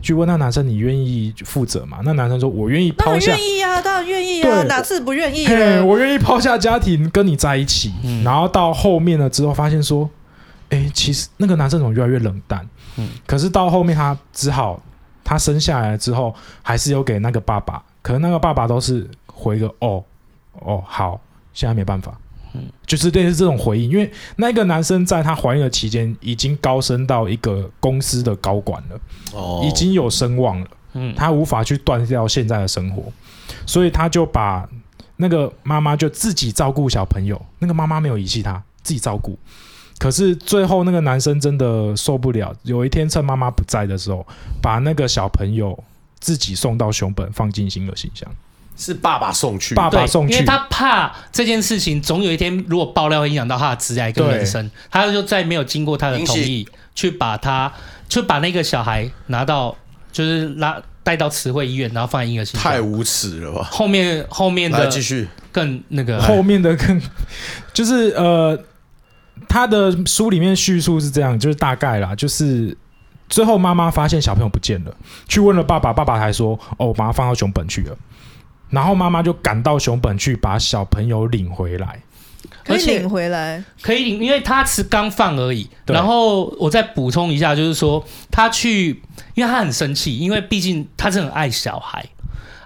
[0.00, 3.30] 去问那男生：“你愿意负责吗？”那男生说：“我愿意抛下。
[3.38, 5.46] ”“愿意啊，当然愿意啊，哪次不愿意
[5.86, 7.92] ？”“我愿意抛下家庭跟你在一起。
[8.02, 10.10] 嗯”然后到后面了之后，发现说
[10.72, 14.82] ：“哎，其实那个男生怎么越来越冷淡？”嗯，可是到后面他只好，
[15.22, 20.02] 他生下来之后还是有给那个爸爸，可是那个爸爸都是回个“哦，
[20.54, 21.20] 哦，好，
[21.52, 22.18] 现在没办法。”
[22.54, 29.00] 嗯，就是类似这种回应，因为那个男生在他怀孕的期间已经高升到一个公司的高管了，
[29.32, 33.10] 哦，已经有声望了，嗯，他无法去断掉现在的生活，
[33.64, 34.68] 所以他就把
[35.16, 39.38] 那个妈妈就自己照顾小朋友，那个妈妈没有遗弃他，自己照顾，
[40.02, 44.26] 可是最后那个男生真的受不了，有一天趁妈妈不在的时候，
[44.60, 45.78] 把那个小朋友
[46.18, 48.28] 自己送到熊本，放进婴儿信箱。
[48.76, 57.72] 是爸爸送去，爸爸送去，因为他怕这件事情总有一天如果爆料会影响到他的职业跟人生，他就再没有经过他的同意去把他，
[58.08, 59.76] 去把那个小孩拿到，
[60.10, 62.72] 就是拉带到慈惠医院，然后放在婴儿信箱。
[62.72, 63.68] 太无耻了吧！
[63.70, 67.00] 后面后面的继续更那个，后面的更
[67.72, 68.58] 就是呃，
[69.48, 72.76] 他的书里面叙述是这样，就是大概啦，就是
[73.28, 74.94] 最后妈妈发现小朋友不见了，
[75.28, 77.96] 去问了爸爸，爸爸还说：“哦，我把他放到熊本去了。”
[78.70, 82.00] 然后妈妈就赶到熊本去把小朋友领回来，
[82.64, 85.68] 可以领回来，可以领，因为他是刚放而已。
[85.84, 89.02] 然后我再补充一下，就是说他去，
[89.34, 92.02] 因为他很生气，因为毕竟他是很爱小孩，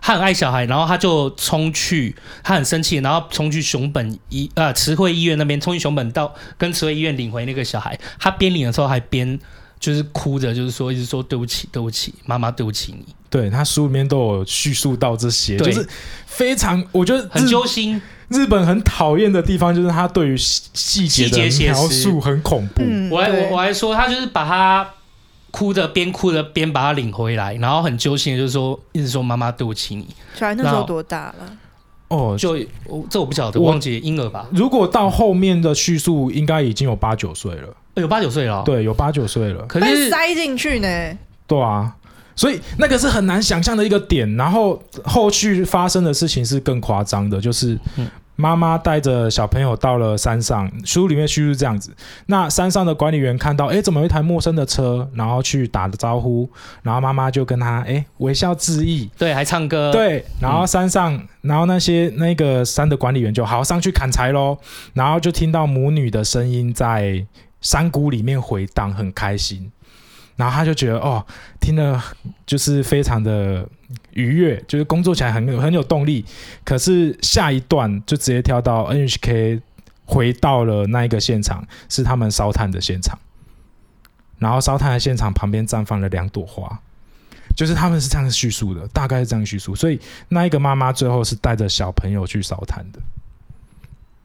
[0.06, 2.14] 他很爱小孩，然后他就冲去，
[2.44, 7.98] 他很生气，然后冲去熊本医呃慈惠医院那边，冲去熊本到跟慈惠医院领回那个小孩。
[8.16, 9.36] 他边领的时候还边
[9.80, 13.04] 就是哭着，就是说一直说对不起，对不起，妈妈，对不起你。
[13.28, 15.88] 对，他书里面都有叙述到这些，对就是
[16.24, 18.00] 非常我觉得很揪心。
[18.28, 22.84] 日本很讨厌的地方就是他对于细节的描述很恐怖。
[22.86, 24.88] 嗯、我还我我还说他就是把他
[25.56, 30.06] 哭着边哭着边把他领回来，然后很揪心的就是说一直说妈妈对不起你。
[30.34, 31.56] 小孩那时候多大了？
[32.08, 32.50] 哦，就
[32.84, 34.46] 我这我不晓得，我忘记婴儿吧。
[34.52, 37.68] 如果到后面的叙述，应该已经有八九岁了。
[37.94, 39.64] 有八九岁了，对，有八九岁了。
[39.64, 41.18] 可是塞进去呢？
[41.46, 41.96] 对啊。
[42.34, 47.78] 所以那个是很难想象的一个点，然后后续发生的事情是更夸张的，就是
[48.36, 51.90] 妈妈带着小朋友到了山上，书里面叙述这样子。
[52.26, 56.48] 那山上的管理员看到，哎，怎么有一台陌生的车，然后去打了招呼，
[56.82, 64.58] 然后妈妈就跟他哎微笑致意，对，还唱歌，对，然后山上，然后那些那个山的管理员就好上去砍柴喽，
[64.92, 67.26] 然后就听到母女的声音在
[67.60, 69.72] 山谷里面回荡，很开心。
[70.36, 71.24] 然后他就觉得哦，
[71.58, 71.98] 听了
[72.44, 73.66] 就是非常的
[74.16, 76.24] 愉悦，就是工作起来很有很有动力。
[76.64, 79.60] 可是下一段就直接跳到 NHK
[80.04, 83.18] 回到了那一个现场，是他们烧炭的现场。
[84.38, 86.80] 然后烧炭的现场旁边绽放了两朵花，
[87.56, 89.74] 就是他们是这样叙述的，大概是这样叙述。
[89.74, 93.00] 所以那一个妈妈最后是带着小朋友去烧炭的，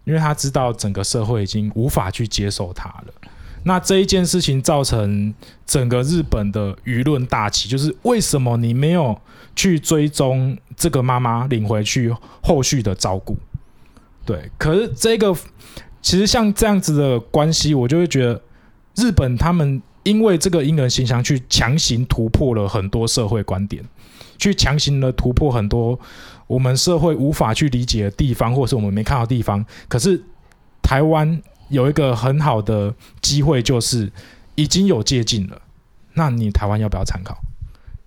[0.04, 3.31] 因为她知道整个社会已经无法去接受她了。
[3.64, 5.34] 那这一件事情造成
[5.66, 9.16] 整个日本的舆论大起，就是为什么你没有
[9.56, 13.38] 去追踪这个妈妈领回去后续的照顾？
[14.26, 15.36] 对，可是这个
[16.02, 18.42] 其实像这样子的关系，我就会觉得
[18.96, 23.84] 日本他们因为这个婴儿形象去强行突破了很多社会观点，
[24.40, 26.00] 去强行的突破很多
[26.48, 29.64] 我们社会无法去理解的地方，或是我们没看到的地方。
[29.88, 30.20] 可是
[30.82, 31.40] 台湾。
[31.72, 34.12] 有一个很好的机会，就是
[34.56, 35.60] 已经有借镜了。
[36.14, 37.36] 那你台湾要不要参考？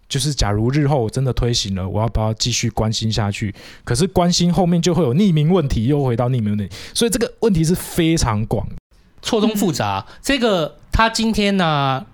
[0.07, 3.53] 就是假如日后我真的推行了，我要不要继续关心下去？
[3.83, 8.69] 可是关心后面就会有匿名问题，又回到匿名问题，所以这个问题是非常广，
[9.23, 10.07] 错综复杂。
[10.23, 12.05] 这个他今天呢、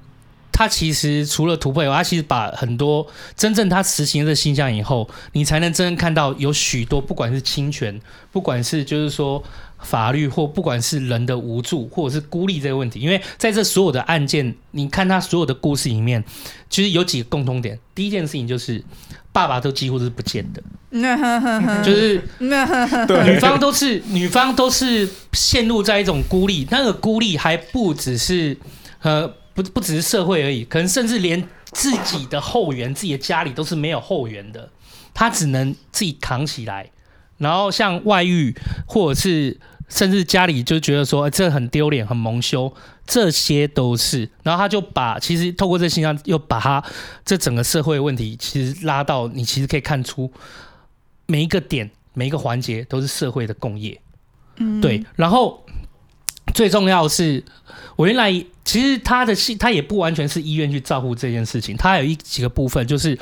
[0.53, 9.43] 他其实除了突破以外，他其实把很多真正他实行的现象以后，你才能真正看到有许多不管是侵权，不管是就是说
[9.83, 13.01] 法律，或不管是人的无助或者是孤立这个问题。
[13.01, 16.23] 因为在这所有的案件，你看他所有的故事里面，
[16.69, 17.79] 其实有几个共通点。
[17.95, 18.83] 第一件事情就是
[19.33, 20.63] 爸爸都几乎是不见的，
[21.83, 22.23] 就是
[23.25, 28.57] 女方都是女方都是陷入在一种孤立，那个孤立还不只是
[29.03, 29.33] 呃。
[29.53, 34.71] 不不只是社会而已，可能甚至连自己的后援、自己的家里都是没有后援的，
[35.13, 36.89] 他只能自己扛起来。
[37.37, 38.55] 然后像外遇
[38.87, 39.59] 或者是
[39.91, 42.73] 甚至家里就觉得说、欸、这很丢脸、很蒙羞，
[43.07, 44.31] 这些都是。
[44.43, 46.83] 然后他就把其实透过这现象，又把他
[47.25, 50.33] 这整个社会问题，其实拉到你其实可以看出
[51.27, 54.01] 每一个点、每一个环节都是社会的共业。
[54.57, 55.05] 嗯，对。
[55.17, 55.63] 然后
[56.55, 57.45] 最重要的是，
[57.97, 58.33] 我原来
[58.65, 63.19] 其实他的戏，他也不完全是医院去照顾这件事情，他有一几个部分，就是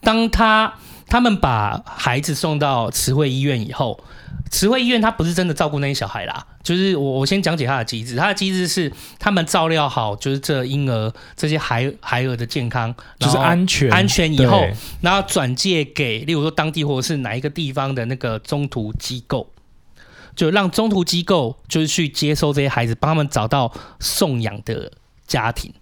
[0.00, 0.74] 当他。
[1.12, 3.98] 他们把孩子送到慈惠医院以后，
[4.50, 14.66] 慈惠医院它不是真的照顾那些小孩啦，就是我我先讲解它的机制，它的机制是他们照料好，就是这婴儿这些孩孩儿的健康，就是安全安全以后，
[15.00, 19.50] 然后转借给例如说当地或者是哪一个地方的那个中途机构，
[20.34, 24.92] 就让中途机构就是去接收这些孩子，帮他们找到送养的
[25.26, 25.72] 家庭。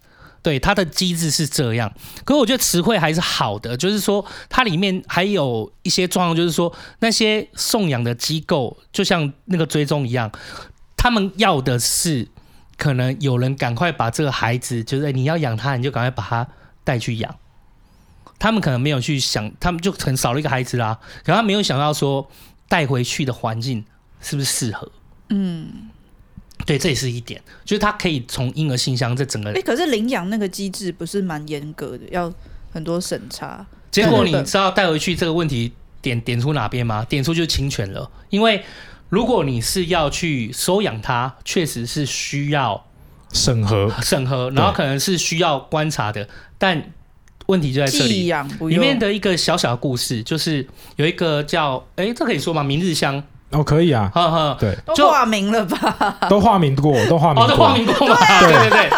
[0.48, 1.92] 对，它的机制是这样，
[2.24, 10.32] 可是我觉得词汇还是好的，就是说它里面还有一些状况，就是说那些送养的机构，就像那个追踪一样，
[10.96, 12.26] 他们要的是
[12.78, 16.48] 可能有人赶快把这个孩子，就是你要养他，你就赶快把他
[16.82, 17.36] 带去养。
[18.38, 22.26] 他们可能没有去想，他们就很少了一个孩子啦，可他没有想到说
[22.70, 23.84] 带回去的环境
[24.22, 24.90] 是不是适合？
[25.28, 25.90] 嗯。
[26.66, 29.50] 对，这也是一点，就是他可以从婴儿信箱这整个。
[29.52, 32.30] 哎，可是领养那个机制不是蛮严格的，要
[32.70, 33.64] 很多审查。
[33.90, 37.06] 结果你知道带回去这个问题点点出哪边吗？
[37.08, 38.10] 点出就是侵权了。
[38.28, 38.62] 因为
[39.08, 42.86] 如果你是要去收养它，确实是需要
[43.32, 46.28] 审核审核，然后可能是需要观察的。
[46.58, 46.92] 但
[47.46, 48.30] 问题就在这里，
[48.68, 52.62] 里面的一个小小的故事，就是有一个叫哎，这可以说吗？
[52.62, 53.24] 明日香。
[53.50, 56.16] 哦，可以啊，呵呵对，都化名了吧？
[56.28, 58.16] 都化名过，都化名过，哦，都化名过嘛？
[58.40, 58.90] 对 对对，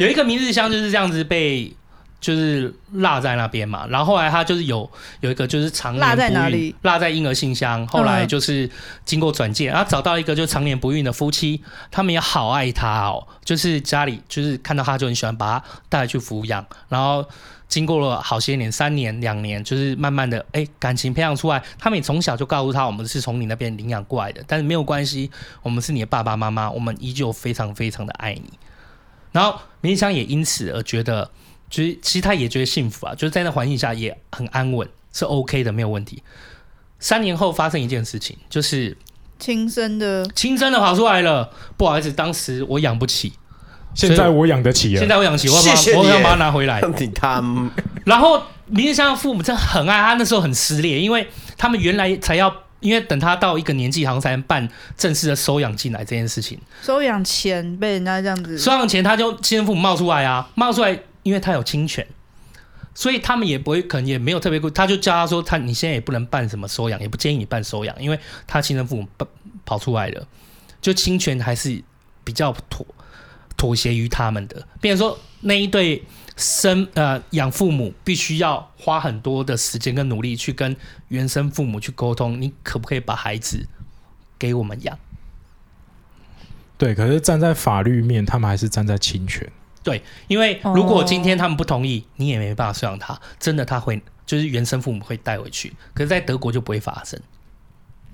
[0.00, 1.74] 有一个明日香就是这样子被
[2.20, 6.74] 就是落在那边嘛，然后后来他就是有有一个就是常年不孕，落在哪里？
[6.82, 8.68] 落在婴儿信箱，后来就是
[9.06, 17.24] 经过转介，然后找到一个就常年不孕的夫妻，他们也好爱他哦，就是家里就是看到他就很喜欢把他带去抚养，然后。
[17.68, 21.62] 经过了好些年，三年、两年，就是慢慢的，哎，感情培养出来。
[21.78, 25.30] 他们也从小就告诉他，我们是从你那边领养过来的，但是没有关系，
[25.62, 28.58] 我们是你的爸爸妈妈，我们依旧非常非常的爱你。
[29.32, 31.30] 然后明香也因此而觉得，
[31.68, 36.22] 就是其实他也觉得幸福啊，就是在那环境下也很安稳，是 OK 的，没有问题。
[36.98, 38.96] 三年后发生一件事情，就是
[39.38, 43.34] 亲生的，亲生的跑出来了，不好意思，当时我养不起。
[43.98, 46.80] 现在我养得起了，现在我养得起，我要把谢谢我要把它拿回来。
[47.00, 47.42] 你他，
[48.04, 56.56] 然后明日香的父母真的很爱他，那时候很撕裂，因为他们原来才要，因为等他到一个年纪，好像才能办正式的收养进来这件事情。
[56.80, 62.06] 收养前被人家这样子，收养前他就亲生父母冒出来啊，冒出来，因为他有侵权，
[62.94, 69.08] 所以他们也不会，可能也没有特别，他就叫他说，他你现在也不能办什么收养，也不建议你办收养，因为他亲生父母
[69.66, 70.24] 跑出来了，
[70.80, 71.82] 就侵权还是
[72.22, 72.86] 比较妥。
[73.58, 76.02] 妥协于他们的，比如说那一对
[76.36, 80.74] 生呃养父母必须要花很多的时间跟努力去跟
[81.08, 83.66] 原生父母去沟通，你可不可以把孩子
[84.38, 84.96] 给我们养？
[86.78, 89.50] 对，可是站在法律面，他们还是站在侵权。
[89.82, 97.20] 对，因为如果今天他们不同意，你也没办法收养他，真的他会就是原生父母会带回去，可是，在德国就不会发生。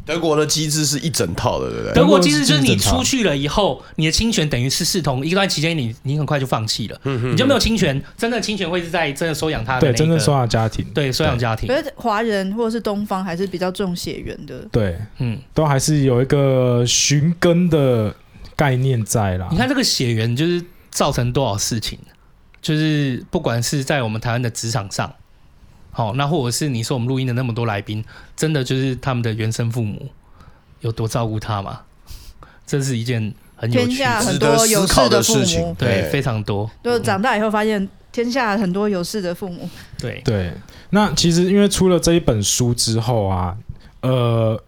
[0.04, 1.94] 德国的机制是一整套的，对不对？
[1.94, 8.02] 德国机制就是你出去了以后，你的侵权等于是视同一段期间，你你很快就放弃了，嗯、哼哼你就没有侵权。
[8.16, 11.68] 真的侵权会是在真的收养他的、那个，对，真正收养家庭，对，收养家庭。
[11.68, 18.14] 可是华人或者是东方还是比较重血缘的，对，嗯，都还是有一个寻根的
[18.54, 19.48] 概念在啦。
[19.50, 21.98] 你看这个血缘就是造成多少事情，
[22.60, 25.12] 就是不管是在我们台湾的职场上。
[25.94, 28.04] 好，那或者是你说我们录音的那么多来宾，
[28.36, 30.08] 真的就是他们的原生父母
[30.80, 31.82] 有多照顾他吗？
[32.66, 36.68] 这是一件很有趣、很多有事的事情，对，对，非常多。
[36.82, 39.70] 就长大以后发现，天下很多有事的父母。
[39.98, 40.52] 对对，
[40.90, 43.56] 那其实因为出了这一本书之后啊，
[44.00, 44.60] 呃，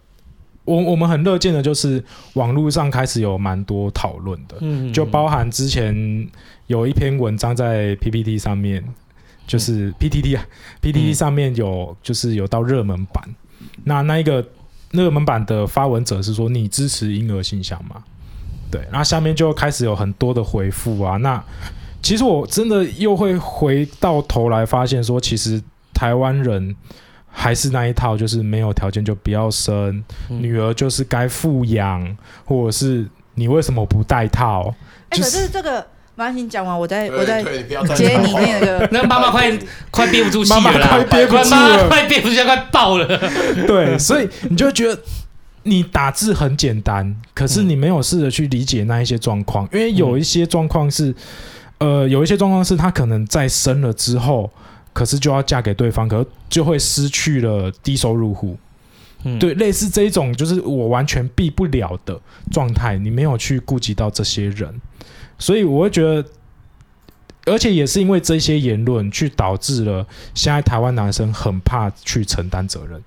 [0.64, 6.28] 我我们很乐见的就是网络上开始有蛮多讨论的，嗯，就包含之前
[6.68, 8.84] 有一篇文章在 PPT 上面。
[9.46, 10.44] 就是 PTT 啊
[10.82, 13.22] ，PTT 上面有就是有到热门版，
[13.84, 14.44] 那那一个
[14.90, 18.02] 热门版的发文者是说，你支持婴儿信箱吗？
[18.70, 21.16] 对，然后下面就开始有很多的回复啊。
[21.18, 21.42] 那
[22.02, 25.62] 其实我真的又会回到头来发现说，其实
[25.94, 26.74] 台湾人
[27.30, 34.74] 还是那一套，就是没有条件就不要生，女儿就是该富养，或者是你为什么不戴套？
[35.10, 35.86] 哎，可是这个。
[36.16, 37.44] 妈，你讲完，我再我再
[37.94, 38.88] 接你那个。
[38.90, 39.52] 那妈妈快
[39.92, 43.06] 快憋不住气了，妈妈快憋不住了，快憋不住，快爆了。
[43.68, 44.98] 对，所以你就觉得
[45.64, 51.14] 你打字很简单，可是你没有试着去理解那一些状况，因为有一些状况是，
[51.78, 54.50] 呃，有一些状况是他可能在生了之后，
[54.94, 58.56] 可是就要嫁给对方，可是就会失去了低收入户。
[59.24, 62.18] 嗯，对，类似这一种就是我完全避不了的
[62.50, 64.72] 状态，你没有去顾及到这些人，
[65.38, 66.28] 所以我会觉得，
[67.46, 73.02] 而且也是因为这些言论，去导致了现在台湾男生很怕去承担责任。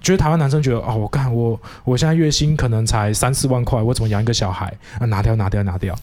[0.00, 4.66] 觉得台湾男生觉得哦，我干我我现在月薪可能才三四万块，我怎么养一个小孩
[5.00, 5.06] 啊？
[5.06, 5.98] 拿掉拿掉拿掉，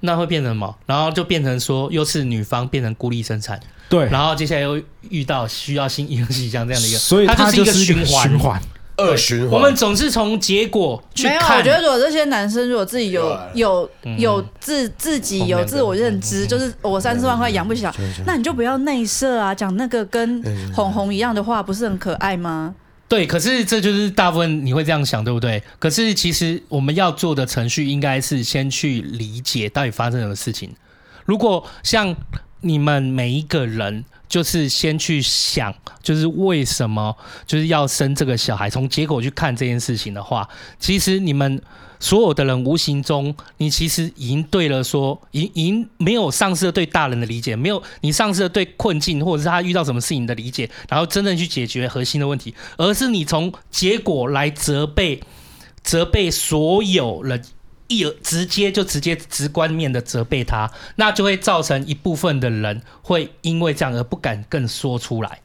[0.00, 0.76] 那会变成什么？
[0.86, 8.60] 然后就变成说，又是女方变成孤立生产，对，然后接下来又遇到需要新迎喜像这样的一个，所以它就是一个循环，
[8.96, 9.50] 循环恶循环。
[9.50, 11.32] 我们总是从结果去看。
[11.32, 17.86] 没有，我觉得如果这些男生如果自己有有有自自己有自我认知，就是我三四万块养不起，
[18.26, 20.42] 那你就不要内射啊，讲那个跟
[20.74, 22.74] 红红一样的话，不是很可爱吗？
[23.06, 25.62] 对，可是这就是大部分你会这样想，对不对？
[25.78, 30.74] 可是其实我们要做的程序应该是先去理解到底发生什么事情。
[31.24, 32.16] 如果像
[32.62, 34.04] 你们每一个人，
[34.34, 35.72] 就是先去想，
[36.02, 37.16] 就是为什么
[37.46, 40.48] 就是要生这个小孩，从结果去看这件事情的话，
[40.80, 41.62] 其实你们。
[42.00, 55.22] 所有的人无形中，你其实已经对了说，已已经没有丧失了对大人的理解，没有你丧失了对困境或者是他遇到什么事情的理解，然后真正去解决核心的问题，而是你从结果来责备，
[55.82, 57.42] 责备所有人，
[57.88, 65.40] 一直接就直接直观面的责备他，那就会造成一部分的人会因为这样而不敢更说出来。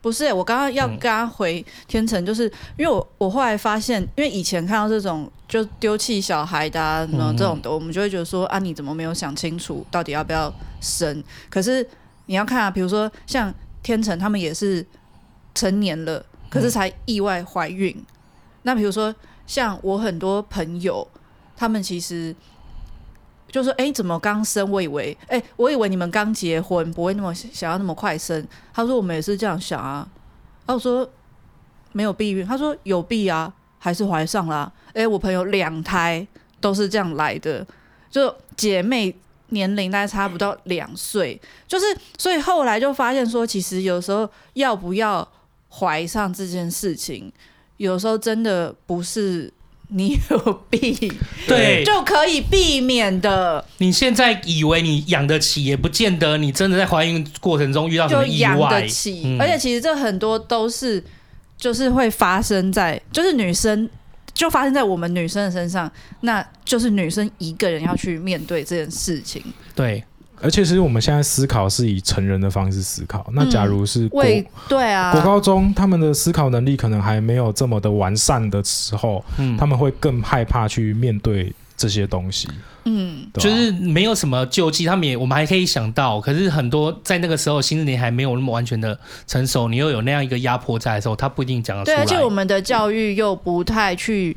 [0.00, 2.44] 不是、欸，我刚刚要跟他回天成，就是
[2.76, 7.08] 因为我我后来发现，因为以前看到这种就丢弃小孩的啊，
[7.38, 11.24] 这种的，我们就会觉得说啊，你怎么没有想清楚到底要不要生？
[11.48, 11.86] 可是
[12.26, 14.84] 你要看啊，比如说像天成他们也是
[15.54, 17.96] 成年了，可是才意外怀孕。
[18.64, 19.14] 那比如说
[19.46, 21.06] 像我很多朋友，
[21.56, 22.34] 他们其实。
[23.52, 24.68] 就说：“哎，怎么刚生？
[24.68, 28.44] 我以为，哎，我以为你们刚结婚，不会那么想要那么快生。”
[28.74, 30.04] 他说：“我们也是这样想啊。”
[30.66, 31.08] 然后我说
[31.92, 36.26] ：“没有避孕。”他说：“有避啊，还是怀上了。”哎，我朋友两胎
[36.60, 37.64] 都是这样来的，
[38.10, 39.16] 就姐妹
[39.50, 41.86] 年龄大概差不到两岁，就是
[42.18, 45.28] 所以后来就发现说，其实有时候要不要
[45.68, 47.32] 怀上这件事情，
[47.76, 49.52] 有时候真的不是。
[49.96, 51.12] 你有避，
[51.46, 53.64] 对，就可以避免的。
[53.78, 58.50] 你现在以为你养得起，也不见得你真的在怀孕过程中遇到什么意外。
[58.50, 61.02] 养得起，嗯、而且其实这很多都是，
[61.56, 63.88] 就是会发生在，就是女生
[64.32, 65.90] 就发生在我们女生的身上，
[66.22, 69.42] 那就是女生一个人要去面对这件事情。
[69.74, 70.02] 对。
[70.44, 73.26] 而且，其实我们现在思考是以成人的方式思考。
[73.32, 82.46] 那假如是国、嗯、对啊，国高中他们的思考能力可能还没有这么的完善的时候，嗯，他们会更害怕去面对这些东西。
[82.84, 91.96] 嗯，啊、就是没有什么救济，他们也我们还可以想到，可是很多在那个时候心智年龄还没有那么完全的成熟，你又有那样一个压迫在的时候，他不一定讲得出来。
[91.96, 94.36] 对，而且我们的教育又不太去，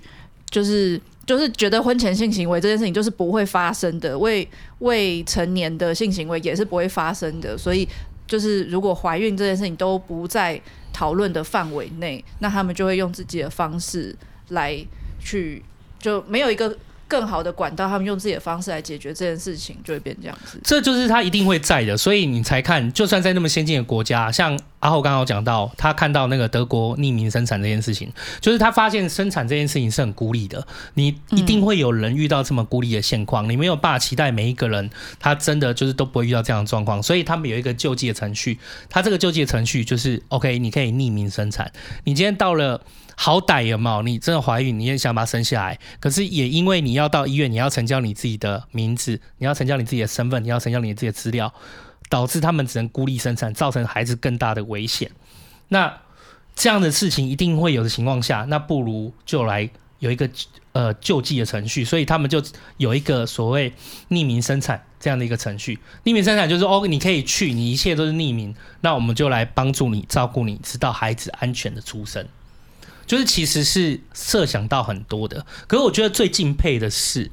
[0.49, 1.01] 就是。
[1.27, 4.47] 就是觉得婚前性行为这件事情就是不会发生的，未
[4.79, 7.87] 未成年的性行为也是不会发生的，所以
[8.25, 10.59] 就是如果怀孕这件事情都不在
[10.91, 14.15] 讨论的范围内，那他们就会用自己的方式
[14.49, 14.83] 来
[15.19, 15.61] 去，
[15.99, 16.75] 就没有一个。
[17.07, 20.59] 更好的管道，他们用自己的方式来解决这件事情，就会变这样子。
[20.63, 30.67] 这就是他一定会在的，所以你才看，就算在那么先进的国家，像阿浩刚刚讲到，他看到那个德国匿名生产这件事情，就是他发现生产这件事情是很孤立的。
[30.95, 34.89] 你一定会有人遇到这么孤立的现况，你没有办法期待每一个人
[35.19, 37.01] 他真的就是都不会遇到这样的状况。
[37.01, 41.71] 所以他们有一个救济的程序，他这个救济的程序就是 OK，你可以匿名生产。
[42.03, 42.81] 你今天到了。
[43.19, 44.03] 好歹有没有？
[44.03, 51.51] 你真的怀孕，你也想把它生下来，可是也因为你要到医院，你要成交你自己的名字，你要成交你自己的身份，你要成交你自己的资料，
[52.09, 55.09] 导致他们只能孤立生产，造成孩子更大的危险。
[55.69, 55.97] 那
[56.55, 60.29] 这样的事情一定会有的情况下，那不如就来有一个
[60.73, 62.39] 呃救济的程序，所以他们就
[62.77, 63.73] 有一个所谓
[64.09, 65.79] 匿名生产这样的一个程序。
[66.03, 72.23] 匿名生产就是哦，你可以去，你一切都是匿名，那我们就来帮助你照顾你，直到孩子安全的出生。
[73.07, 77.31] 就是其实是设想到很多的，可是我觉得最敬佩的是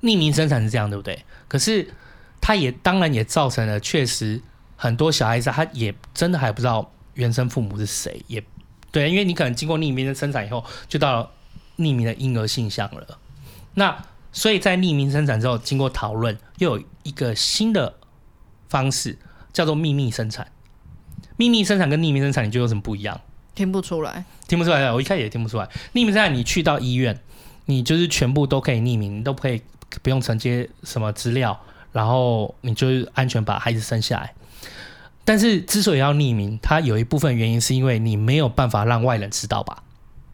[0.00, 1.24] 匿名生产是这样，对不对？
[1.46, 1.92] 可是
[2.40, 4.40] 他也当然也造成了，确实
[4.74, 8.42] 很多小孩子他也真的还不知道原生父母是谁，也
[8.90, 11.30] 对，因为你可能经过匿名的生产以后，就到了
[11.76, 13.18] 匿名的婴儿信箱了。
[13.74, 17.94] 那所以在匿名生产之后，经过讨论，又有一个新的
[18.68, 19.18] 方式，
[19.52, 20.50] 叫做秘密生产。
[21.36, 23.20] 秘密生产跟匿名生产，你觉得有什么不一样？
[23.58, 25.64] 听不出来，听不出来，我一开始也听不出来。
[25.92, 27.18] 匿名生产，你去到医院，
[27.64, 29.60] 你就是全部都可以匿名，你都可以
[30.00, 31.58] 不用承接什么资料，
[31.90, 34.32] 然后你就是安全把孩子生下来。
[35.24, 39.82] 但是之所以要匿名，它有一部分原因是因为你没有办法让外人知道吧？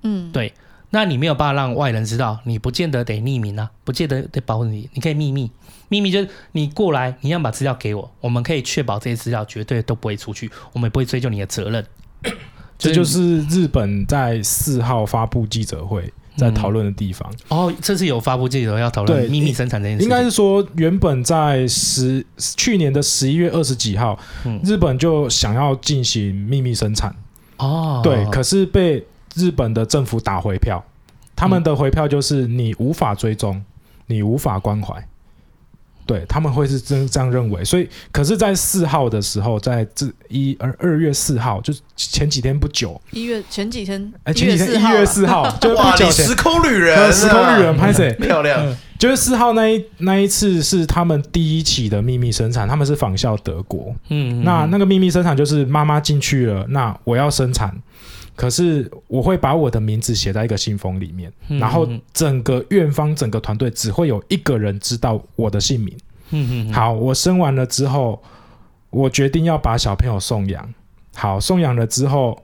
[0.03, 0.53] 嗯，对。
[0.91, 5.51] 那你没有办法让外人知道，你不见得得匿名啊，不见得得保护你，你可以秘密。
[5.89, 11.87] 秘密就是你过来，你要把资料给我，我们可以确保这些资料绝对都不会出去，我们也不会追究你的责任。
[12.85, 17.30] 这就是日本在四号发布记者会在讨论的地方。
[17.49, 20.05] 嗯、哦，这次有发布记者会要讨论秘密生产这件事。
[20.05, 27.14] 应该是说，原本在十去年的十一月二十几号，嗯，日本就想要进行秘密生产。
[27.59, 29.05] 哦，对，可是被。
[29.37, 30.80] 日本的政府打回票，
[31.35, 33.61] 他们的回票就是你无法追踪，
[34.07, 34.95] 你无法关怀，
[36.07, 37.64] 对，他们会是这这样认为。
[37.64, 48.64] 所以，可是，在四号的时候，在这一二二月四号，就是前几天不久，一月前几天，哎，前几天一月四号，就不久前，时空旅人，时空旅人拍摄 漂亮。
[48.99, 57.74] 就是四号那一那一次是他们第一起的秘密生产，他们是仿效德国，嗯，嗯，那那个秘密生产就是妈妈进去了，那我要生产。
[58.36, 65.97] 可是我会把我的名字写在一个信封里面，嗯、然后整个院方、整个团队只会有一个人知道我的姓名。
[66.30, 68.20] 嗯嗯、好，我生完了之后，
[68.90, 70.74] 我决定要把小朋友送养。
[71.14, 72.42] 好，送养了之后，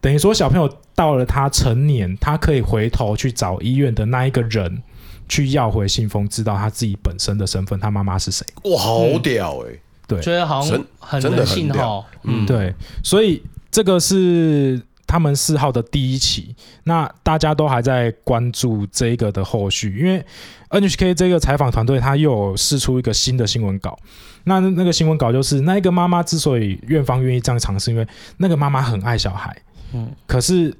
[0.00, 4.82] 等于说小朋友到了他成年，他可以回头去找医院的那一个人
[5.28, 8.46] 去要回信封，知道他自己本身的身份，他妈妈是谁。
[8.64, 9.80] 哇，好屌哎、欸！
[10.06, 12.04] 对，觉得好像很人性哈。
[12.22, 14.80] 嗯，对，所以这个是。
[15.10, 16.54] 他们四号的第一期，
[16.84, 20.22] 那大家都还在关注这个的后续，因为
[20.68, 23.98] NHK 这个采访团队他又有试出一个新的新闻稿。
[24.44, 28.06] 那那个新闻稿就是，那一个妈妈之所以院方愿意这样尝试，因为
[28.36, 29.56] 那个妈妈很爱小孩，
[29.94, 30.76] 嗯，可是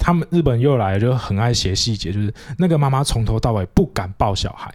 [0.00, 4.74] 他们日本又来了，就很爱写细节，就是那个妈妈从头到尾不敢抱小孩，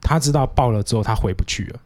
[0.00, 1.80] 她知道抱了之后她回不去了，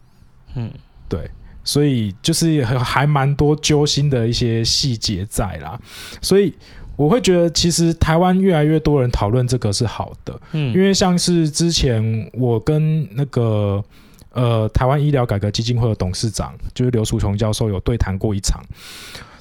[0.54, 0.70] 嗯，
[1.08, 1.30] 对。
[1.64, 5.78] 所以就是还蛮多揪心的一些细节在啦，
[6.22, 6.54] 所以
[6.96, 13.84] 我会觉得其实台湾越来越多人讨论这个是好的，嗯，因为像是之前我跟那个
[14.32, 18.64] 呃台湾医疗改革基金会的董事长就是刘淑琼教授有对谈过一场，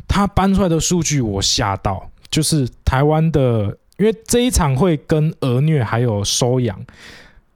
[0.05, 6.79] 他搬出来的数据我吓到，就是台湾的，因为这一场会跟儿虐还有收养。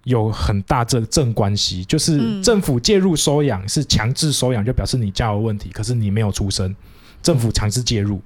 [0.06, 6.76] 有很大这正关系，就是政府介入收养是强制收养，就表示你家有问题，可是你没有出生，
[7.22, 8.20] 政府强制介入。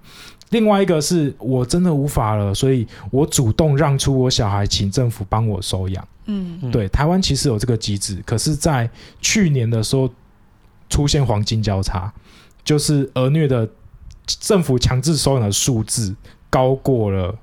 [0.52, 6.08] 另外一个是我真的无法了，所以我主动让出我小孩，请政府帮我收养。
[6.28, 8.90] 嗯，对，台湾其实有这个机制，可是，在
[9.20, 10.10] 去年的时候
[10.90, 12.10] 出现黄金交叉，
[12.64, 13.68] 就是儿虐的
[14.26, 16.16] 政府强制收养的数字
[16.56, 17.38] 高过了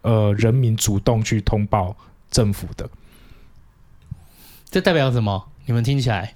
[0.00, 1.94] 呃人民主动去通报
[2.30, 2.88] 政府的。
[4.70, 5.50] 这代表什么？
[5.66, 6.32] 你们听起来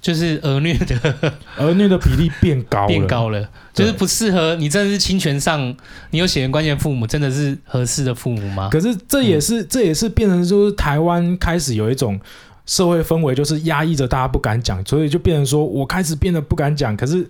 [0.00, 4.68] 就是儿虐的 儿虐的比例变高了，变高了，就是不适合你。
[4.68, 5.76] 真的是侵权上，
[6.10, 8.68] 你有血缘关系的父母，真的是合适的父母吗？
[8.70, 12.20] 可是这也是、嗯、这也是变成就是台湾开始有一种
[12.66, 16.96] 社会氛围，就是压抑着大家不敢讲，所以就变成说我开始变得不敢讲。
[16.96, 17.28] 可是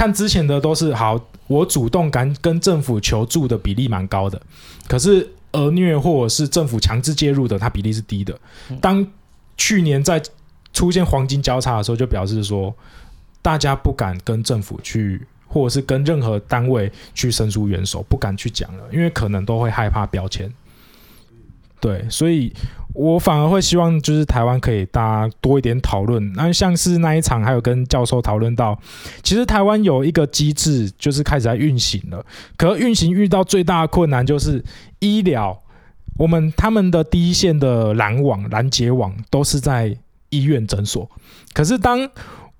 [0.00, 4.40] 看之前的都是好，我主动敢跟政府求助的比例蛮高的，
[4.88, 5.28] 可是。
[5.52, 8.38] 儿虐或者是政府强制介入的，它比例是低的。
[8.80, 9.04] 当
[9.56, 10.22] 去年在
[10.72, 12.72] 出现黄金交叉的时候，就表示说
[13.42, 20.48] 大家不敢跟政府去，或者是跟任何单位去伸出援手，不敢去讲了，因为可能都会害怕标签。
[21.80, 22.52] 对，所以
[22.92, 26.32] 我反而会希望，就是台湾可以大家多一点讨论。
[26.32, 28.78] 那像是那一场，还有跟教授讨论到，
[29.22, 32.24] 其实台湾有一个机制，就是开始在运行了。
[32.56, 34.62] 可运行遇到最大的困难就是
[34.98, 35.62] 医疗，
[36.18, 39.96] 我们他们的第一线的拦网、拦截网都是在
[40.30, 41.08] 医院诊所。
[41.54, 42.10] 可是当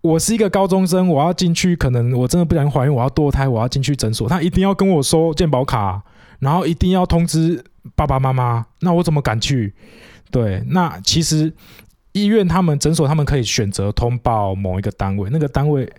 [0.00, 6.02] 我是一个高中生，我要进去，可能我真的不想怀孕，我要堕胎，我要进去诊所，他一定要跟我收健保卡，
[6.38, 7.64] 然后一定要通知。
[7.96, 9.72] 爸爸妈妈，那我怎么敢去？
[10.30, 11.52] 对，那其实
[12.12, 15.90] 医院他们诊所他们可以选择通报某一个单位，那个单位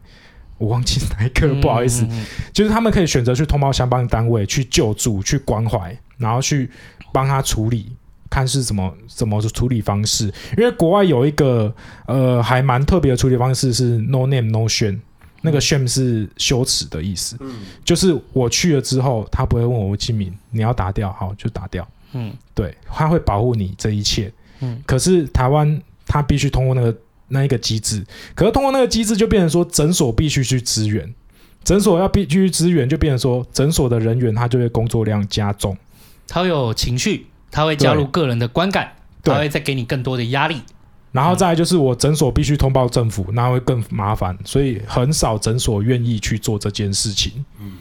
[0.57, 2.07] 我忘记哪一个，不好意思，
[2.53, 6.69] 就是他们可以选择去通报相关的单位去救助、去关怀，然后去
[7.11, 7.91] 帮他处理，
[8.29, 10.25] 看是怎么怎么处理方式。
[10.57, 11.73] 因为国外有一个
[12.07, 14.99] 呃还蛮特别的处理方式是 No Name No Shame。
[15.43, 17.51] 那个 shame 是羞耻的意思，嗯，
[17.83, 21.83] 就是我去了之后，他不会问我姓名，你要打掉，好就打掉，
[22.13, 26.95] 嗯，对，他会保护你这一切，嗯，可是台湾他必须通过那个
[27.27, 28.05] 那一个机制，
[28.35, 31.13] 可是通过那个机制就变成说诊所必须去支援，
[31.63, 35.77] 诊所要必须支援，就变成说诊所的人员他就会工作量加重，
[36.27, 38.91] 他会有情绪，他会加入个人的观感，
[39.23, 40.61] 他会再给你更多的压力。
[41.11, 47.43] 然后再来就是我诊所必须通报政府，那会更麻烦，所以很少诊所愿意去做这件事情。
[47.59, 47.73] 嗯，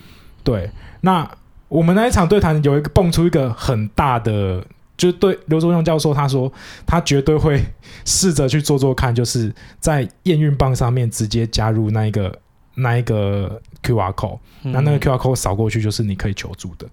[0.43, 0.69] 对。
[1.01, 1.31] 那
[1.71, 4.63] 我们那一场对谈有一个蹦出一个很大的，
[4.97, 6.53] 就对刘忠勇教授他说，
[6.85, 7.65] 他绝对会
[8.05, 12.39] 试着去做做看，就是在验孕棒上面直接加入那一个
[12.75, 16.87] 那一个 QR code，那那个 QR code 扫过去就是你可以求助的。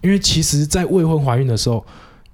[0.00, 1.84] 因为其实，在未婚怀孕的时候，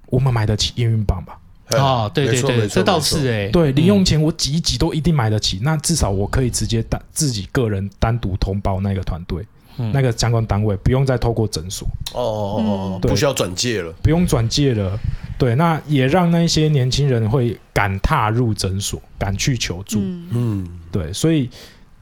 [0.05, 1.39] 我们买得起验孕棒吧？
[1.71, 9.47] 哦，对对对，这倒是哎，对，零用钱我挤一挤都一定买得起，嗯、那至少我可以直接单自己个人单独通报那个团队，嗯、
[9.77, 11.87] 那个相关单位，不用再透过诊所。
[12.13, 14.97] 哦哦哦，哦不需要转介了，不用转介了。
[15.37, 19.99] 对，那也让那些年轻人会敢踏入诊所，敢去求助。
[20.01, 21.49] 嗯，对，所以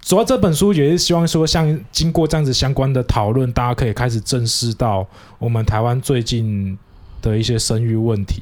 [0.01, 5.07] 主要这本书也是希望说，像经过这样子相关的讨论，大家可以开始正视到
[5.37, 6.77] 我们台湾最近
[7.21, 8.41] 的一些生育问题。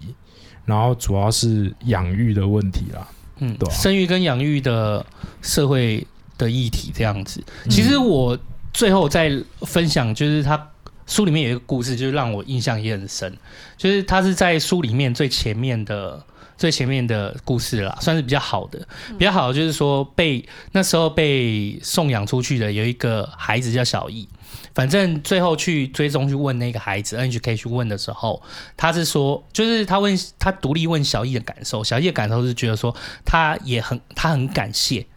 [0.65, 3.07] 然后主要是养育的问题啦，
[3.37, 5.05] 嗯，对、啊，生育跟养育的
[5.41, 6.05] 社会
[6.37, 7.41] 的议题这样子。
[7.69, 8.37] 其实我
[8.77, 10.69] 最后再分享，就是他
[11.07, 13.35] 书里面有一个故事，就是让我印象也很深，
[13.75, 16.23] 就是他是在书里面最前面的
[16.55, 24.29] 最前面的故事啦，算是比较好的，比较好的就是说被那时候被送养出去的有一个孩子叫小易。
[24.75, 28.39] 反正最后去追踪去问那个孩子，NHK 去问的时候，
[28.75, 35.07] 他是说，就是他问他独立问小易的感受，小易的感受是觉得说，他也很他很感谢，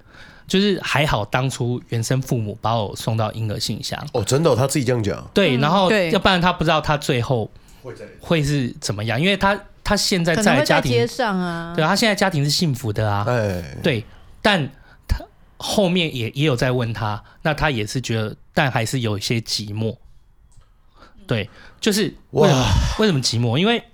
[0.51, 4.05] 就是还好当初原生父母把我送到婴儿信箱。
[4.12, 5.24] 哦，真的、哦，他自己这样讲。
[5.32, 7.48] 对，然后要不然他不知道他最后
[8.20, 14.05] 会是怎么样，因为他他现在在家庭上啊，对，他现在家庭是幸福的啊，哎，对，
[14.42, 14.68] 但
[15.09, 15.24] 他。
[15.62, 19.94] 后面也也有在问他，那他也是觉得，但还是有一些寂寞。
[21.26, 23.59] 对，就是为什么哇为什么寂寞？
[23.59, 23.84] 因为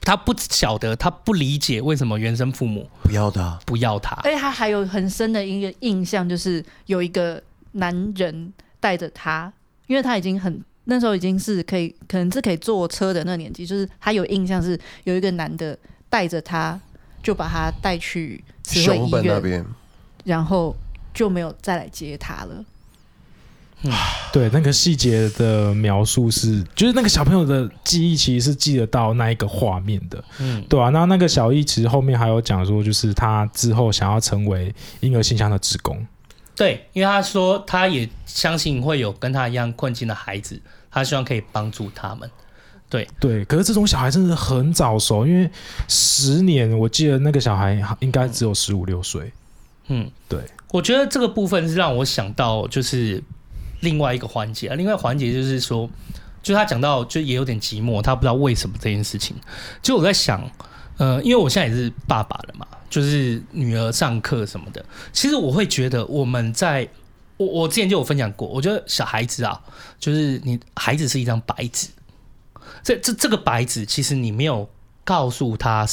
[0.00, 4.14] 他不晓得，他不理解为什么原生父母不要他，不要他。
[4.24, 9.52] 而且他还有很深的一个印象，就是有一个男人带着他，
[9.86, 15.78] 因为他已经很那时候已经是可以，可能是可以坐车的那个年纪，就是他有印象是有一个男的
[16.08, 16.78] 带着他，
[17.22, 19.64] 就把他带去慈惠医院。
[20.24, 20.74] 然后
[21.12, 22.64] 就没有再来接他了。
[23.82, 23.92] 嗯，
[24.32, 30.22] 对，那个细节的描述是，就是那个小朋友的记忆其实是记得到那一个画面的。
[30.38, 30.88] 嗯，对啊。
[30.90, 36.06] 那那个小易其实后面还有讲说，就是他之后想要成为婴儿信箱的职工。
[36.54, 40.60] 对，因为他说他也相信会有跟他一样困境的孩子，
[40.90, 42.30] 他希望可以帮助他们。
[42.88, 45.50] 对对，可是这种小孩真的很早熟，因为
[45.88, 49.32] 十年，我记得那个小孩应该只有十五六岁。
[49.88, 50.38] 嗯，对，
[50.70, 53.22] 我觉得这个部分是让我想到，就是
[53.82, 54.74] 另外一个环节啊。
[54.74, 55.88] 另外环节就是说，
[56.42, 59.36] 就他讲到，就也有点寂寞，他不知道为什么这件事情。
[59.80, 60.50] 就我在想，
[60.96, 64.84] 呃，因为我现在也是爸爸了嘛，就是女儿上课什么的。
[65.12, 66.88] 其实我会觉得，我们在
[67.36, 69.60] 我我之前就有分享过，我觉得小孩子啊，
[70.00, 71.88] 就是你孩子是一张白纸，
[72.82, 74.68] 这这这个白纸，其实你没有。
[75.04, 75.84] 告诉他，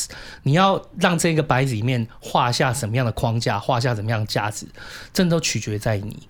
[0.43, 4.67] 你要让这个白纸里面画下什么样的框架，画下什么样的价值，
[5.11, 6.27] 这都取决在你。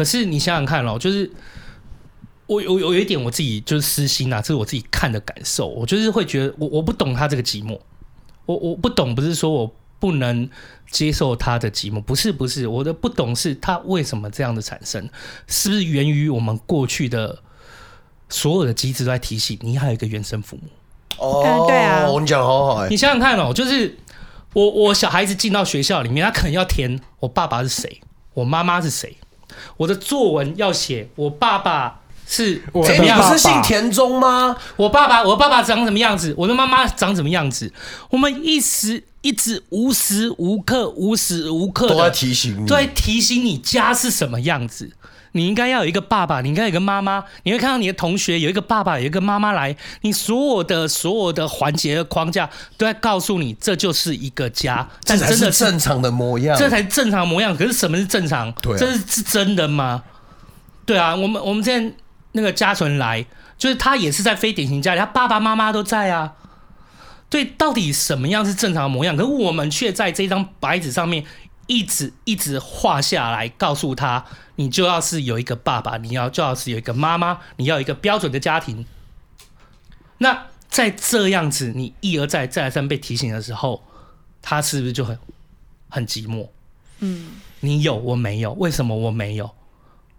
[0.00, 1.30] 可是你想想看哦，就是
[2.46, 7.78] 我我有一点我自己就是私心啊，这是我自己看的感受，我就是会觉得我我不懂他这个寂寞，
[8.46, 10.48] 我我不懂，不是说我不能
[10.90, 15.06] 接受他的寂寞，不是不是，我的不懂是他为什么这样的产生，
[15.46, 17.40] 是不是源于我们过去的
[18.30, 20.62] 所有的机制都在提醒你还有一个原生父母。
[21.18, 22.88] 哦、嗯，对啊，你讲得好好哎。
[22.88, 23.98] 你想想看哦，就是
[24.54, 28.00] 我我小孩子进到学校里面，他可能要填我爸爸是谁，
[28.32, 29.14] 我妈妈是谁，
[29.76, 33.18] 我的作文要写我爸爸是怎么样？
[33.18, 34.56] 你不是姓田中吗？
[34.76, 36.34] 我爸爸，我爸爸长什么样子？
[36.36, 37.72] 我的妈妈长什么样子？
[38.10, 44.90] 我们一时一直无时无刻、无时无刻都在提醒你，都在提醒你家是什么样子。
[45.32, 47.24] 你应该要有一个爸爸，你应该有一个妈妈。
[47.44, 54.88] 你会看到你的同学有一个爸爸，有一个妈妈来，你所有的所有的环节的框架都在告诉你，这就是一个家。
[55.04, 57.56] 这才是正常的模样，这才正常模样。
[57.56, 58.52] 可是什么是正常？
[58.60, 60.02] 对啊，这是是真的吗？
[60.84, 61.94] 对啊，我们我们之前
[62.32, 63.24] 那个家纯来，
[63.56, 66.32] 就是他也是在非典型家里，他爸爸妈妈都在啊。
[67.28, 69.16] 对，到底什么样是正常的模样？
[69.16, 71.24] 可是我们却在这张白纸上面。
[71.70, 74.24] 一直一直画下来，告诉他，
[74.56, 78.84] 你就要是有一个爸爸，你要就要是有一个妈妈，你要一个标准的家庭。
[80.18, 83.84] 那在这样子，你一而再、再而三被提醒的时候，
[84.42, 85.16] 他是不是就很
[85.88, 86.48] 很寂寞？
[86.98, 87.28] 嗯，
[87.60, 88.52] 你有我没有？
[88.54, 89.54] 为什么我没有？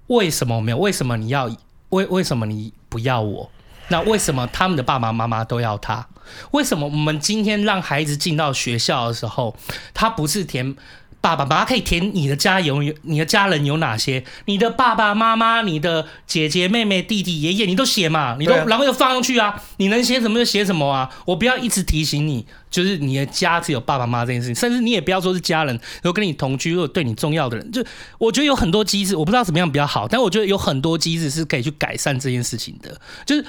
[0.08, 0.78] 为什么我没有？
[0.78, 1.54] 为什么你要？
[1.90, 3.52] 为为什么你不要我？
[3.90, 6.08] 那为什么他们的爸爸妈妈都要他？
[6.52, 9.54] 为什么我们今天让孩子进到学校的时候，
[9.94, 10.78] 他不是填？
[11.22, 14.24] 爸爸妈妈可以填你的家有有你的家人有哪些？
[14.46, 18.36] 你的爸爸妈妈、你的姐姐、妹妹、弟弟、爷爷，你都写嘛？
[18.40, 19.62] 你都然后又放上去啊？
[19.78, 21.08] 你能写什么就写什么啊？
[21.26, 27.86] 我不要一直提醒你，就是你的家只有爸爸妈妈这件事情，甚至你也不要说是家人，如果跟你同居，如果对你重要的人，就
[28.18, 33.46] 我觉得有很多机制，我不知道怎么样比较好，但我觉得有很多机制是可以去改善这件事情的，就是。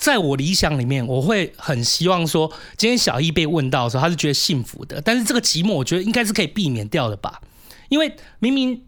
[0.00, 4.98] 在我理想里面，我会很希望说，今天小易被问到的时候，他是觉得幸福的。
[5.02, 7.42] 但是这个寂寞，我觉得应该是可以避免掉的吧？
[7.90, 8.82] 因为明明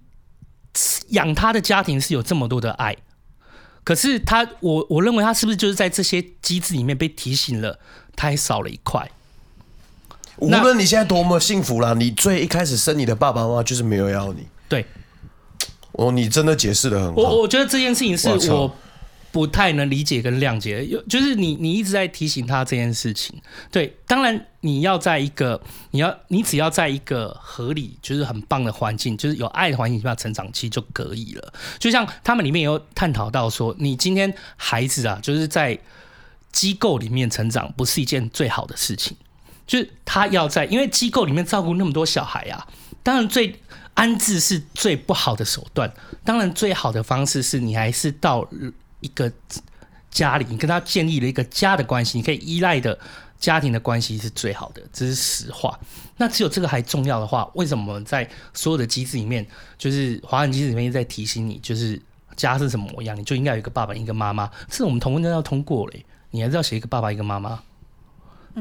[1.08, 2.96] 养他的家庭是有这么多的爱，
[3.84, 7.78] 可是他，我我认为他是不是就是在这些机制里面被提醒了，
[8.16, 9.10] 他还少了一块。
[10.38, 14.46] 无论你现在多么幸福啦，你最一开始生你的爸爸妈妈就是没有要你。
[14.66, 14.86] 对，
[15.92, 17.20] 哦，你真的解释的很好。
[17.20, 18.74] 我我觉得这件事情是我。
[19.32, 23.34] 不太能理解跟谅解，有就是你你一直在提醒他这件事情。
[23.70, 25.58] 对，当然你要在一个
[25.90, 31.52] 你要你只要在一个合理就是很棒的环境，就是有爱的环境下成长期就可以了。
[31.78, 35.78] 就像他们里面有探讨到说，你今天孩子啊，就是在
[36.52, 39.16] 机构里面成长不是一件最好的事情，
[39.66, 42.68] 就是他要在因为机构里面照顾那么多小孩啊，
[43.02, 43.58] 当然最
[43.94, 45.90] 安置是最不好的手段，
[46.22, 48.46] 当然最好的方式是你还是到。
[49.02, 49.30] 一个
[50.10, 52.98] 家里，你跟他建立了一个家的关系，你可以依赖的
[53.38, 55.78] 家庭的关系是最好的，这是实话。
[56.16, 59.44] 那只有这个还重要的话，为什么在所有的机制里面，
[59.76, 62.00] 就是华人机制里面一直在提醒你，就是
[62.36, 64.50] 家是什么模样，你就应该有一个爸爸，一个妈妈。
[64.70, 67.60] 是我们同婚证要通过嘞，你还是要写一个爸爸，一个妈妈。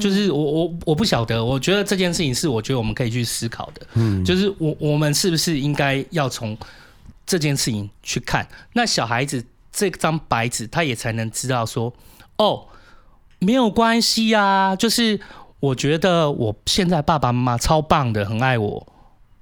[0.00, 3.86] 就是我我我不晓得，我觉得这件事情是我觉得我们可以去思考的。
[3.92, 6.56] 嗯，就是我我们是不是应该要从
[7.26, 9.44] 这件事情去看那小孩子。
[9.72, 11.92] 这张白纸，他也才能知道说，
[12.36, 12.66] 哦，
[13.38, 15.18] 没有关系啊，就是
[15.60, 18.86] 我觉得我现在爸爸妈妈超棒的，很爱我，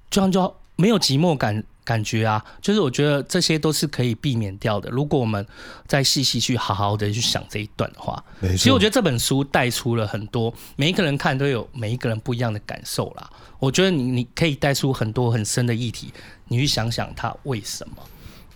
[0.09, 2.45] 这样就没有寂寞感感觉啊。
[2.63, 4.89] 就是我觉得这些都是可以避免掉的。
[4.91, 5.45] 如果我们
[5.87, 13.29] 再细细去好好的去想这一段的话，其实我觉得这本书带出了很多，每一个人看都有每一个人不一样的感受啦。
[13.59, 16.13] 我觉得你你可以带出很多很深的议题，
[16.49, 17.97] 你去想想他为什么。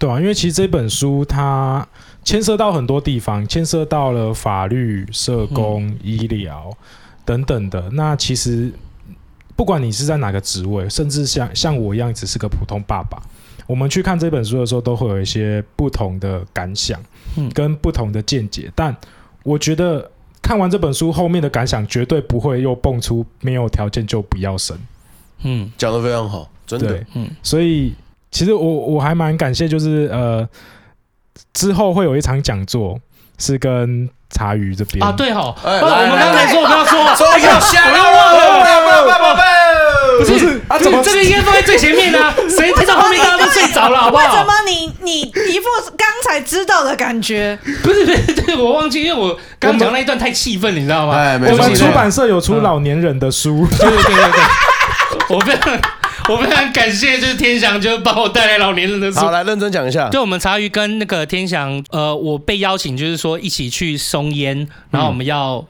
[0.05, 1.87] 对啊，因为其实这本书它
[2.23, 6.71] 牵涉到很多地方，牵涉到了法律、社工、嗯、医疗
[7.25, 7.89] 等等的。
[7.93, 8.71] 那其实
[9.57, 13.19] 不管你是在哪个职位，甚至像像我一样只是个普通爸爸，
[13.67, 17.01] 我们去看这本书的时候，都会有一些不同的感想，
[17.55, 18.65] 跟不同的见解。
[18.67, 18.97] 嗯、但
[19.43, 20.11] 我觉得
[20.43, 24.79] 看完这本书后面的感想，绝对不会又蹦出没有条件就不要生。
[25.45, 27.03] 嗯，讲得非常好，真的。
[27.15, 27.95] 嗯，所以。
[28.35, 30.45] 其实我我还蛮感谢，就是呃，
[31.53, 32.99] 之后会有一场讲座
[33.39, 37.97] 是跟茶余这边啊，对哈，我们刚才说我们要说，说要下了，
[40.19, 42.35] 不是啊，怎么这个应该放在最前面呢？
[42.51, 44.25] 谁听到后面大家都睡着了，好不好？
[44.25, 45.67] 为什么你你一副
[45.97, 47.57] 刚才知道的感觉？
[47.85, 51.15] 不是不是，对我忘记，因为我刚讲那一段太气愤，你知道吗？
[51.15, 55.79] 哎我们出版社有出老年人的书，对对对对，我非常。
[56.31, 59.19] 我非常感谢，就是天翔，就是帮我带来老年人的书。
[59.19, 60.09] 好，来认真讲一下。
[60.09, 65.63] 对，我们茶余跟那个天翔，呃，我被邀请，就是说一起去松烟，然后我们要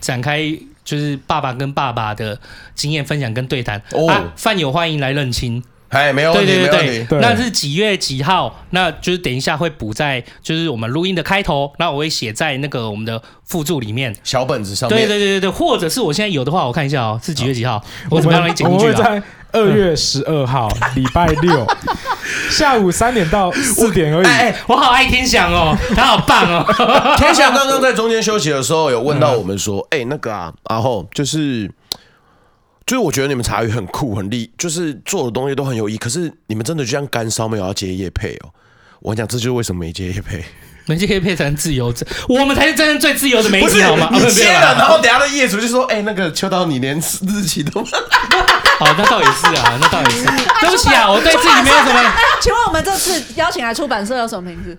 [0.00, 0.42] 展开，
[0.84, 2.36] 就是爸爸跟爸爸的
[2.74, 3.80] 经验分享跟对谈。
[3.92, 5.62] 哦，饭友欢迎来认亲。
[5.90, 8.64] 哎，没有问题，对对对对，那是几月几号？
[8.70, 14.98] 那就是等一下会补在，就是我们录音的开头，那我会写在那个我们的附注里面小本子上面。
[14.98, 17.84] 对对对对对，或者是我现在有的话，我看一下哦，是几月几号？
[18.10, 19.22] 我怎么样来剪进去啊？
[19.52, 21.66] 二月十二号，礼、嗯、拜六
[22.50, 24.26] 下午三点到四点而已。
[24.26, 26.64] 哎，我好爱天翔哦，他好棒哦。
[27.18, 31.66] 天翔刚刚在中间休息的时候，有问到我们说：“哎、嗯欸，那个啊，然后就是，
[32.86, 35.98] 就是我觉得你们茶语很酷，很厉，就是做的东西都很有意义。
[35.98, 38.50] 可是你们真的就像干烧没有要接叶配哦。
[39.00, 40.44] 我跟你讲，这就是为什么没接叶配。”
[40.86, 44.08] 媒体可以配成自由者，我们才是真正最自由的媒体，好吗？
[44.12, 47.84] 你接了， 然后等下的业主就说：“哎、欸，那个秋刀，你连日期都……
[48.80, 50.24] 好，那倒也是啊， 那倒也是。
[50.24, 52.00] 对不起啊，我对自己没有什么。
[52.40, 54.76] 请问我们这次邀请来出版社有什么名字？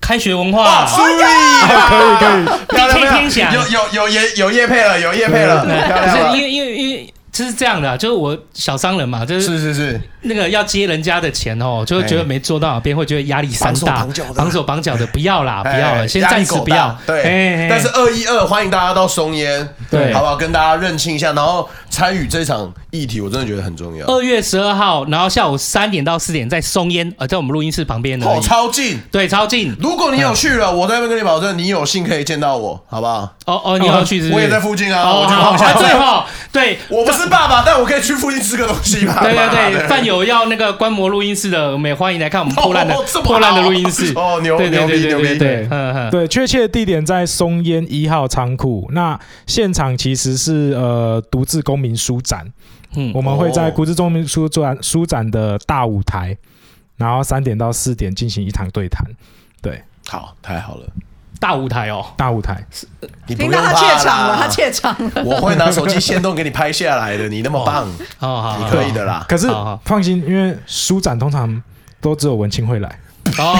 [0.00, 6.32] 开学文化，可以可以，漂亮天翔，有有有叶有叶配了，有叶配了，漂亮。
[6.34, 7.14] 因为因为因为。
[7.34, 14.06] 就是这样的、啊，就是我小商人嘛，就是是是是，那个要接人家的钱哦，就会觉得没做到哪边，会觉得压力山大，
[14.36, 16.96] 绑手绑脚的，不要啦，不要了，先暂时不要。
[17.04, 20.36] 对，但是二一二欢迎大家到松烟，对，好不好？
[20.36, 24.06] 跟大家认清一下，然后参与这场议题，我真的觉得很重要。
[24.06, 29.74] 二月十二号，然后下午三点到四点，在松烟，呃，在我们录音室旁边的，哦，超近，对，超近。
[29.80, 33.34] 如果你有去了，我在那边跟你保证，你有幸可以见到我，好不好？
[33.46, 34.32] 哦哦，你要去是？
[34.32, 35.72] 我也在附近啊，哦、我就放下。
[35.74, 36.22] 最后，
[36.52, 39.20] 对， 我不是爸爸，但我可以去附近吃个东西吧。
[39.24, 44.12] 对对对，饭友要那个观摩录音室的，我们也欢迎来看我们破烂的、哦、破烂的录音室。
[44.16, 48.88] 哦，牛对对对对对对，对，对，确切的地点在松烟一号仓库。
[48.92, 52.46] 那现场其实是呃独自公民书展，
[52.96, 56.36] 嗯，我们会在独自公民书展书展的大舞台，
[56.96, 59.04] 然后三点到四点进行一场对谈。
[59.62, 60.86] 对，好，太好了。
[61.44, 62.56] 大舞台哦，大舞台，
[63.26, 65.10] 你不用怕，他怯场了，他怯场了。
[65.22, 67.86] 我会拿手机先动给你拍下来的，你那么棒，
[68.20, 69.22] 哦，你可以的啦。
[69.28, 69.46] 可是
[69.84, 71.62] 放心，因为书展通常
[72.00, 72.88] 都只有文青会来。
[73.36, 73.54] 哦，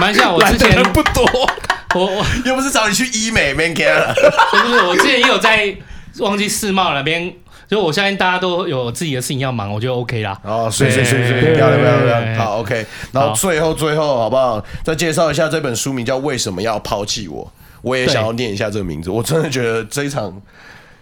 [0.00, 1.24] 蛮像我之前不多，
[1.94, 4.12] 我我又不是找你去医美，没给了。
[4.50, 5.72] 不是，我之前也有在
[6.18, 7.32] 忘记世贸那边。
[7.74, 10.40] 就我相信大家都有自己的事情要忙，我觉得 OK 啦。
[10.44, 12.86] 哦，是是是是，漂亮漂亮，好 OK。
[13.10, 14.64] 然后最后最后好不好？
[14.84, 17.44] 再介绍一下这本书名叫《为什么要抛弃我》，
[17.82, 19.10] 我也想要念一下这个名字。
[19.10, 20.40] 我真的觉得这一场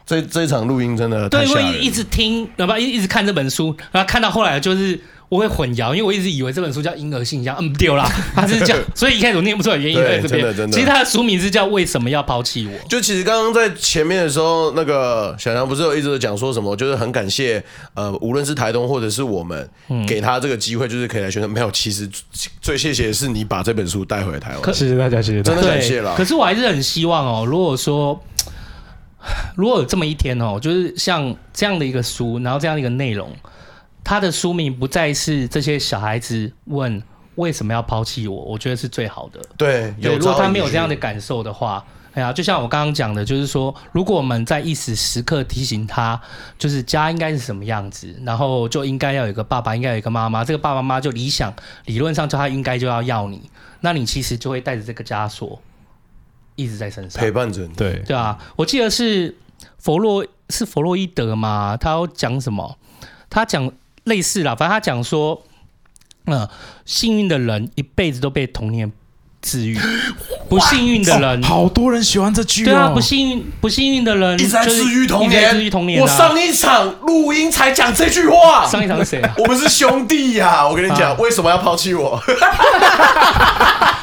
[0.06, 1.28] 这这一场录音真的。
[1.28, 4.98] 对，因为一直听，然后一一直看这本书，然后看到后来就是。
[5.32, 8.06] 我会混淆，因为我一直以为这本书叫《婴儿信箱》，嗯，丢了，
[8.36, 10.42] 它是叫， 所以一开始我念不出来原因在这边。
[10.42, 10.76] 真的真的。
[10.76, 12.78] 其实它的书名是叫《为什么要抛弃我》。
[12.86, 17.64] 就其实刚刚在前面的时候，那个小强不是有一直讲说什么，就是很感谢
[17.94, 19.66] 呃，无论是台东或者是我们，
[20.06, 21.50] 给他这个机会，就是可以来宣传。
[21.50, 22.06] 没有，其实
[22.60, 24.74] 最谢谢的是你把这本书带回台湾。
[24.74, 26.14] 谢谢大家，谢谢大家，真的感谢了。
[26.14, 28.22] 可是我还是很希望哦，如果说
[29.56, 33.34] 如果有这么一天哦，就是像这样的一个书，然后这样的一个内容。
[34.04, 37.02] 他的书名不再是这些小孩子问
[37.36, 39.40] 为什么要抛弃我，我觉得是最好的。
[39.56, 41.82] 对，对，如果他没有这样的感受的话，
[42.12, 46.20] 哎呀，就像我刚刚讲的，就是说，如果我们在一时时刻提醒他，
[46.58, 51.54] 就是家应该是什么样子，然后就应该要有一个爸爸，应该有一个妈妈，这个爸爸妈妈就理想
[51.86, 53.50] 理论上叫他应该就要要你，
[53.80, 55.58] 那你其实就会带着这个枷锁
[56.56, 57.72] 一直在身上陪伴着你。
[57.74, 59.34] 对，对啊，我记得是
[59.78, 62.76] 弗洛是弗洛伊德嘛，他要讲什么？
[63.30, 63.72] 他讲。
[64.04, 65.42] 类似啦，反正他讲说，
[66.26, 66.50] 嗯、呃，
[66.84, 68.90] 幸运的人一辈子都被童年
[69.40, 69.78] 治愈，
[70.48, 72.66] 不幸运的人，好多人喜欢这句、哦。
[72.66, 76.02] 对啊，不幸运不幸运的人一直在治愈童年，治愈童年、啊。
[76.02, 79.34] 我上一场录音才讲这句话，上一场是谁啊？
[79.38, 80.68] 我们是兄弟呀、啊！
[80.68, 82.20] 我跟你讲，啊、为什么要抛弃我？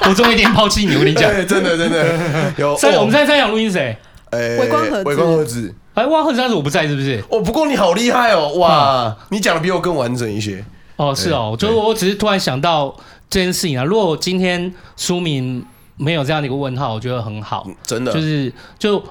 [0.08, 2.78] 我终于有一点抛弃你，我跟你讲，真的真的有。
[2.78, 3.98] 三，我们在三场录音是谁？
[4.32, 5.76] 哎，微光盒子，微光盒子。
[5.96, 7.22] 哎，哇，或者是我不在，是不是？
[7.30, 10.64] 哦，不过你好厉害哦，哇，嗯、你讲的比我更完整一些。
[10.96, 12.96] 哦，是哦，就我只是突然想到
[13.30, 13.84] 这件事情啊。
[13.84, 15.66] 如果今天书名
[15.98, 19.04] 没有这样的一个问号，我觉得很好，真的，就是就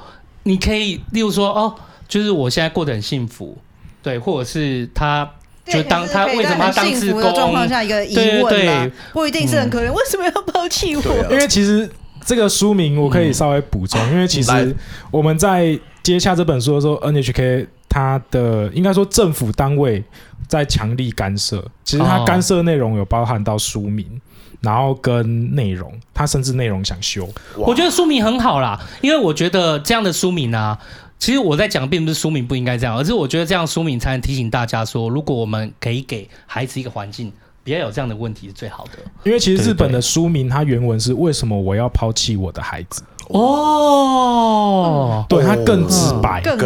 [0.45, 1.75] 你可以，例如说，哦，
[2.07, 3.59] 就是我现在过得很幸福，
[4.03, 5.29] 对，或者是他，
[5.67, 11.03] 就当他为什么他当志工的状况下一个疑问对，对，不一定是很可怜，嗯、为什么要抛弃我？
[11.31, 11.91] 因为其实
[12.25, 14.75] 这个书名我可以稍微补充，嗯、因为其实
[15.11, 15.79] 我们在。
[16.09, 20.03] 接下这本书的时候，NHK 它的应该说政府单位
[20.47, 24.21] 在强力干涉，其实它干涉内容有包含到书名，哦、
[24.63, 27.29] 然后跟内容，它甚至内容想修。
[27.59, 30.79] 我觉得书名很好啦，因为我觉得这样的书名啊，
[31.19, 37.31] 其实我在讲并不是书名不应该这样，而是我觉得这样书名才能提醒大家说，如果我们可以给孩子一个环境，
[37.63, 38.93] 不要有这样的问题是最好的。
[39.25, 43.03] 因为其实日本的书名它原文是为什么我要抛弃我的孩子？
[43.29, 46.57] 哦，对，它更直白，更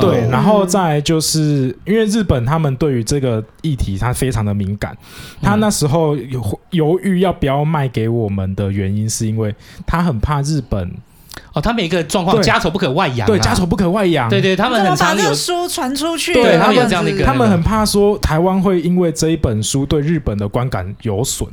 [0.00, 4.96] 对，然后再就是因为日本他们对于这个议题，他非常的敏感，
[5.40, 9.54] 他那时候犹犹豫要不要卖给我们的原因，是因为
[9.86, 10.92] 他很怕日本
[11.52, 21.48] 哦，他每个状况家丑不可外扬，对，家丑不可外扬，对对，他们很常有书传出去，对，他们有这样的一个，他们很怕说台湾会因为这一本书对日本的观感有损，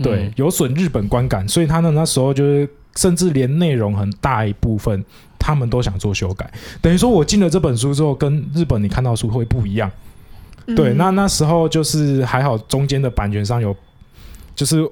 [0.00, 2.68] 对，有损日本观感，所以他们那时候就是。
[3.00, 5.02] 甚至连内容很大一部分，
[5.38, 6.52] 他们都想做修改。
[6.82, 9.90] 等于说，我进了这本书之后，跟日本你看到书会不一样。
[10.66, 13.74] 嗯、对，那那时候就是还好，中间的版权上有，
[14.54, 14.86] 就是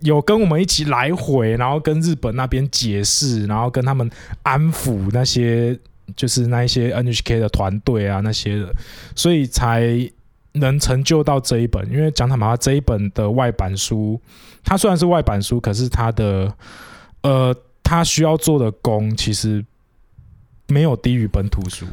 [0.00, 4.10] 有跟我们一起来回，然后跟日本那边解释，然后跟他们
[4.42, 5.78] 安抚那些，
[6.16, 8.74] 就是那一些 NHK 的团队啊那些的，
[9.14, 10.10] 所以才
[10.52, 11.86] 能成就到这一本。
[11.92, 14.18] 因为讲坦白话，这一本的外版书，
[14.64, 16.50] 它虽然是外版书，可是它的。
[17.24, 19.64] 呃，他需要做的工其实
[20.68, 21.84] 没有低于本土书。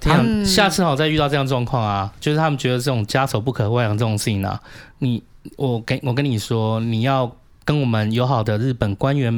[0.00, 4.60] 他下次好再遇到这样状况啊，就是他们觉得这种家丑不可外扬这种事情啊，
[4.98, 5.22] 你
[5.56, 7.30] 我跟我跟你说，你要
[7.64, 9.32] 跟我们友好的日本官员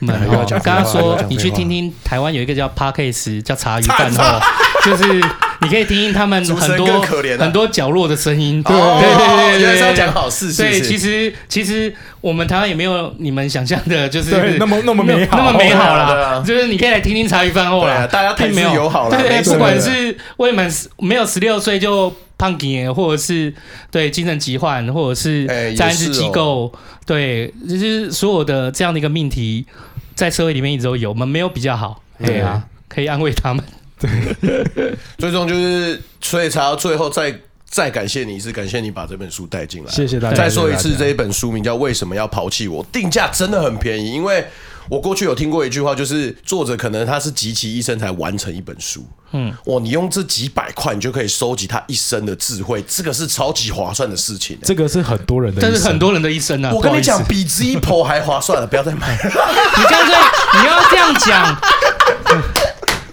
[0.00, 0.28] 们
[0.62, 4.24] 刚刚说，你去听听台湾有一个叫 Podcast 叫茶余饭后，
[4.84, 5.20] 就是
[5.62, 7.00] 你可以听听他们 很多
[7.38, 8.62] 很多角落的声音。
[8.62, 10.52] 对对对对对，是要讲好事。
[10.54, 16.42] 对，其实其实我们台湾也没有你们想象的，就是那么那么美好，那么美好啦。
[16.46, 19.18] 就是你可以来听听茶余饭后啦，大家并没有友好啦。
[19.18, 23.52] 对，不管是未满没有十六岁就胖给，或者是
[23.90, 25.46] 对精神疾患，或者是
[25.76, 26.72] 在安置机构，
[27.04, 29.66] 对，就是所有的这样的一个命题，
[30.14, 32.02] 在社会里面一直都有，我们没有比较好。
[32.24, 33.62] 对啊，可以安慰他们。
[34.74, 37.34] 对，最终就是，所以才要最后再
[37.68, 39.90] 再感谢你一次，感谢你把这本书带进来。
[39.90, 40.36] 谢谢大家。
[40.36, 44.10] 再说一次，这一本书名叫《为什么要抛弃我》，定价真的很便宜。
[44.10, 44.44] 因为
[44.88, 49.06] 我过去有听过一句话，就是作者可能他是极其一生才完成一本书。
[49.32, 54.58] 嗯，哇，你用这几百块，你就可以收集他一生的智慧，这个是超级划算的事情。
[54.64, 56.72] 这个是很多人的，这是很多人的一生啊！
[56.74, 59.22] 我跟你讲，比 Zippo 还划算了，不要再买了。
[59.78, 60.14] 你干脆
[60.60, 61.60] 你要这样讲。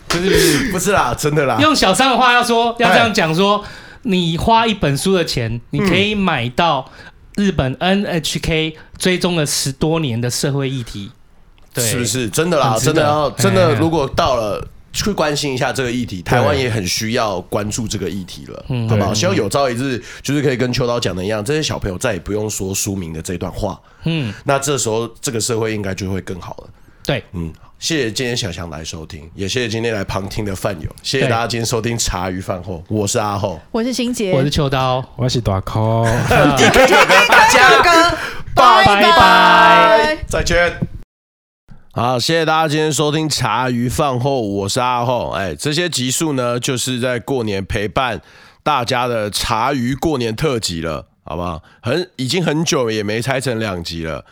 [0.08, 1.58] 不是不是不是啦，真的啦。
[1.60, 3.64] 用小三的话要说，要这样讲说，
[4.04, 6.90] 你花一本书的钱，你可以买到
[7.36, 11.12] 日本 NHK 追踪了十多年的社会议题，
[11.74, 12.78] 对，是不是真的啦？
[12.80, 19.14] 真的要真的，如果到了去关心一下这个议题，台湾也很需要关注这个议题了，好不好？
[19.14, 26.70] 希望有朝一日，就是可以跟秋刀讲的一样，这些小朋友再也不用说书名的这段话，嗯，那这时候这个社会应该就会更好了。
[27.04, 27.54] 对，嗯。
[27.80, 37.84] 谢谢今天小强来收听，也谢谢今天来旁听的饭友，谢谢大家今天收听茶余饭后，我是阿厚，我是欣洁，我是秋刀，我是大抠，大家
[38.56, 38.84] 拜
[39.16, 40.76] 拜，再见。
[41.92, 45.30] 好，谢谢大家今天收听茶余饭后，我是阿厚。
[45.30, 48.20] 哎，这些集数呢，就是在过年陪伴
[48.64, 51.62] 大家的茶余过年特辑了，好不好？
[51.84, 54.26] 很已经很久也没拆成两集了。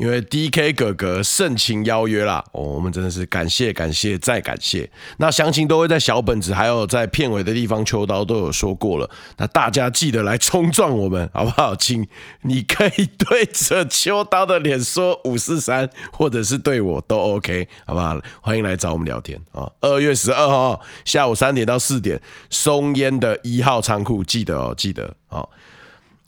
[0.00, 4.90] 因为 DK 哥哥盛情邀约啦，哦，我们真的是感谢感谢再感谢。
[5.18, 9.10] 那详情都会在小本子，还有在片尾的地方，秋刀都有说过了。
[9.36, 11.76] 那大家记得来冲撞我们， 好不好？
[11.76, 12.08] 请
[12.40, 18.18] 你可以对着秋刀的脸说五四三，或者是对我都 OK，好不好？
[18.40, 19.70] 欢迎来找我们聊天啊！
[19.82, 25.46] 二月十二号下午三点到四点，松烟的一号仓库，记得哦，记得哦，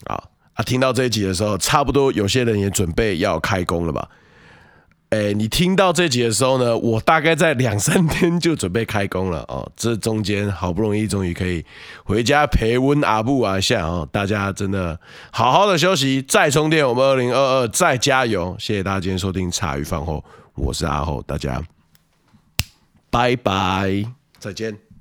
[0.05, 0.32] 好。
[0.55, 4.09] 啊，听到这一集的时候，差不多有些人也准备要开工了吧？
[5.11, 9.71] 哎，你听到这集的时候呢，我大概在两三天就准备开工了哦。
[9.77, 11.63] 这中间好不容易终于可以
[12.03, 14.99] 回家陪温阿布啊一下哦，大家真的
[15.31, 16.89] 好好的休息，再充电。
[16.89, 18.57] 我们二零二二再加油！
[18.59, 20.25] 谢谢大家今天收听茶余饭后，
[20.55, 21.63] 我是阿厚，大家
[23.11, 24.05] 拜拜，
[24.39, 24.92] 再见。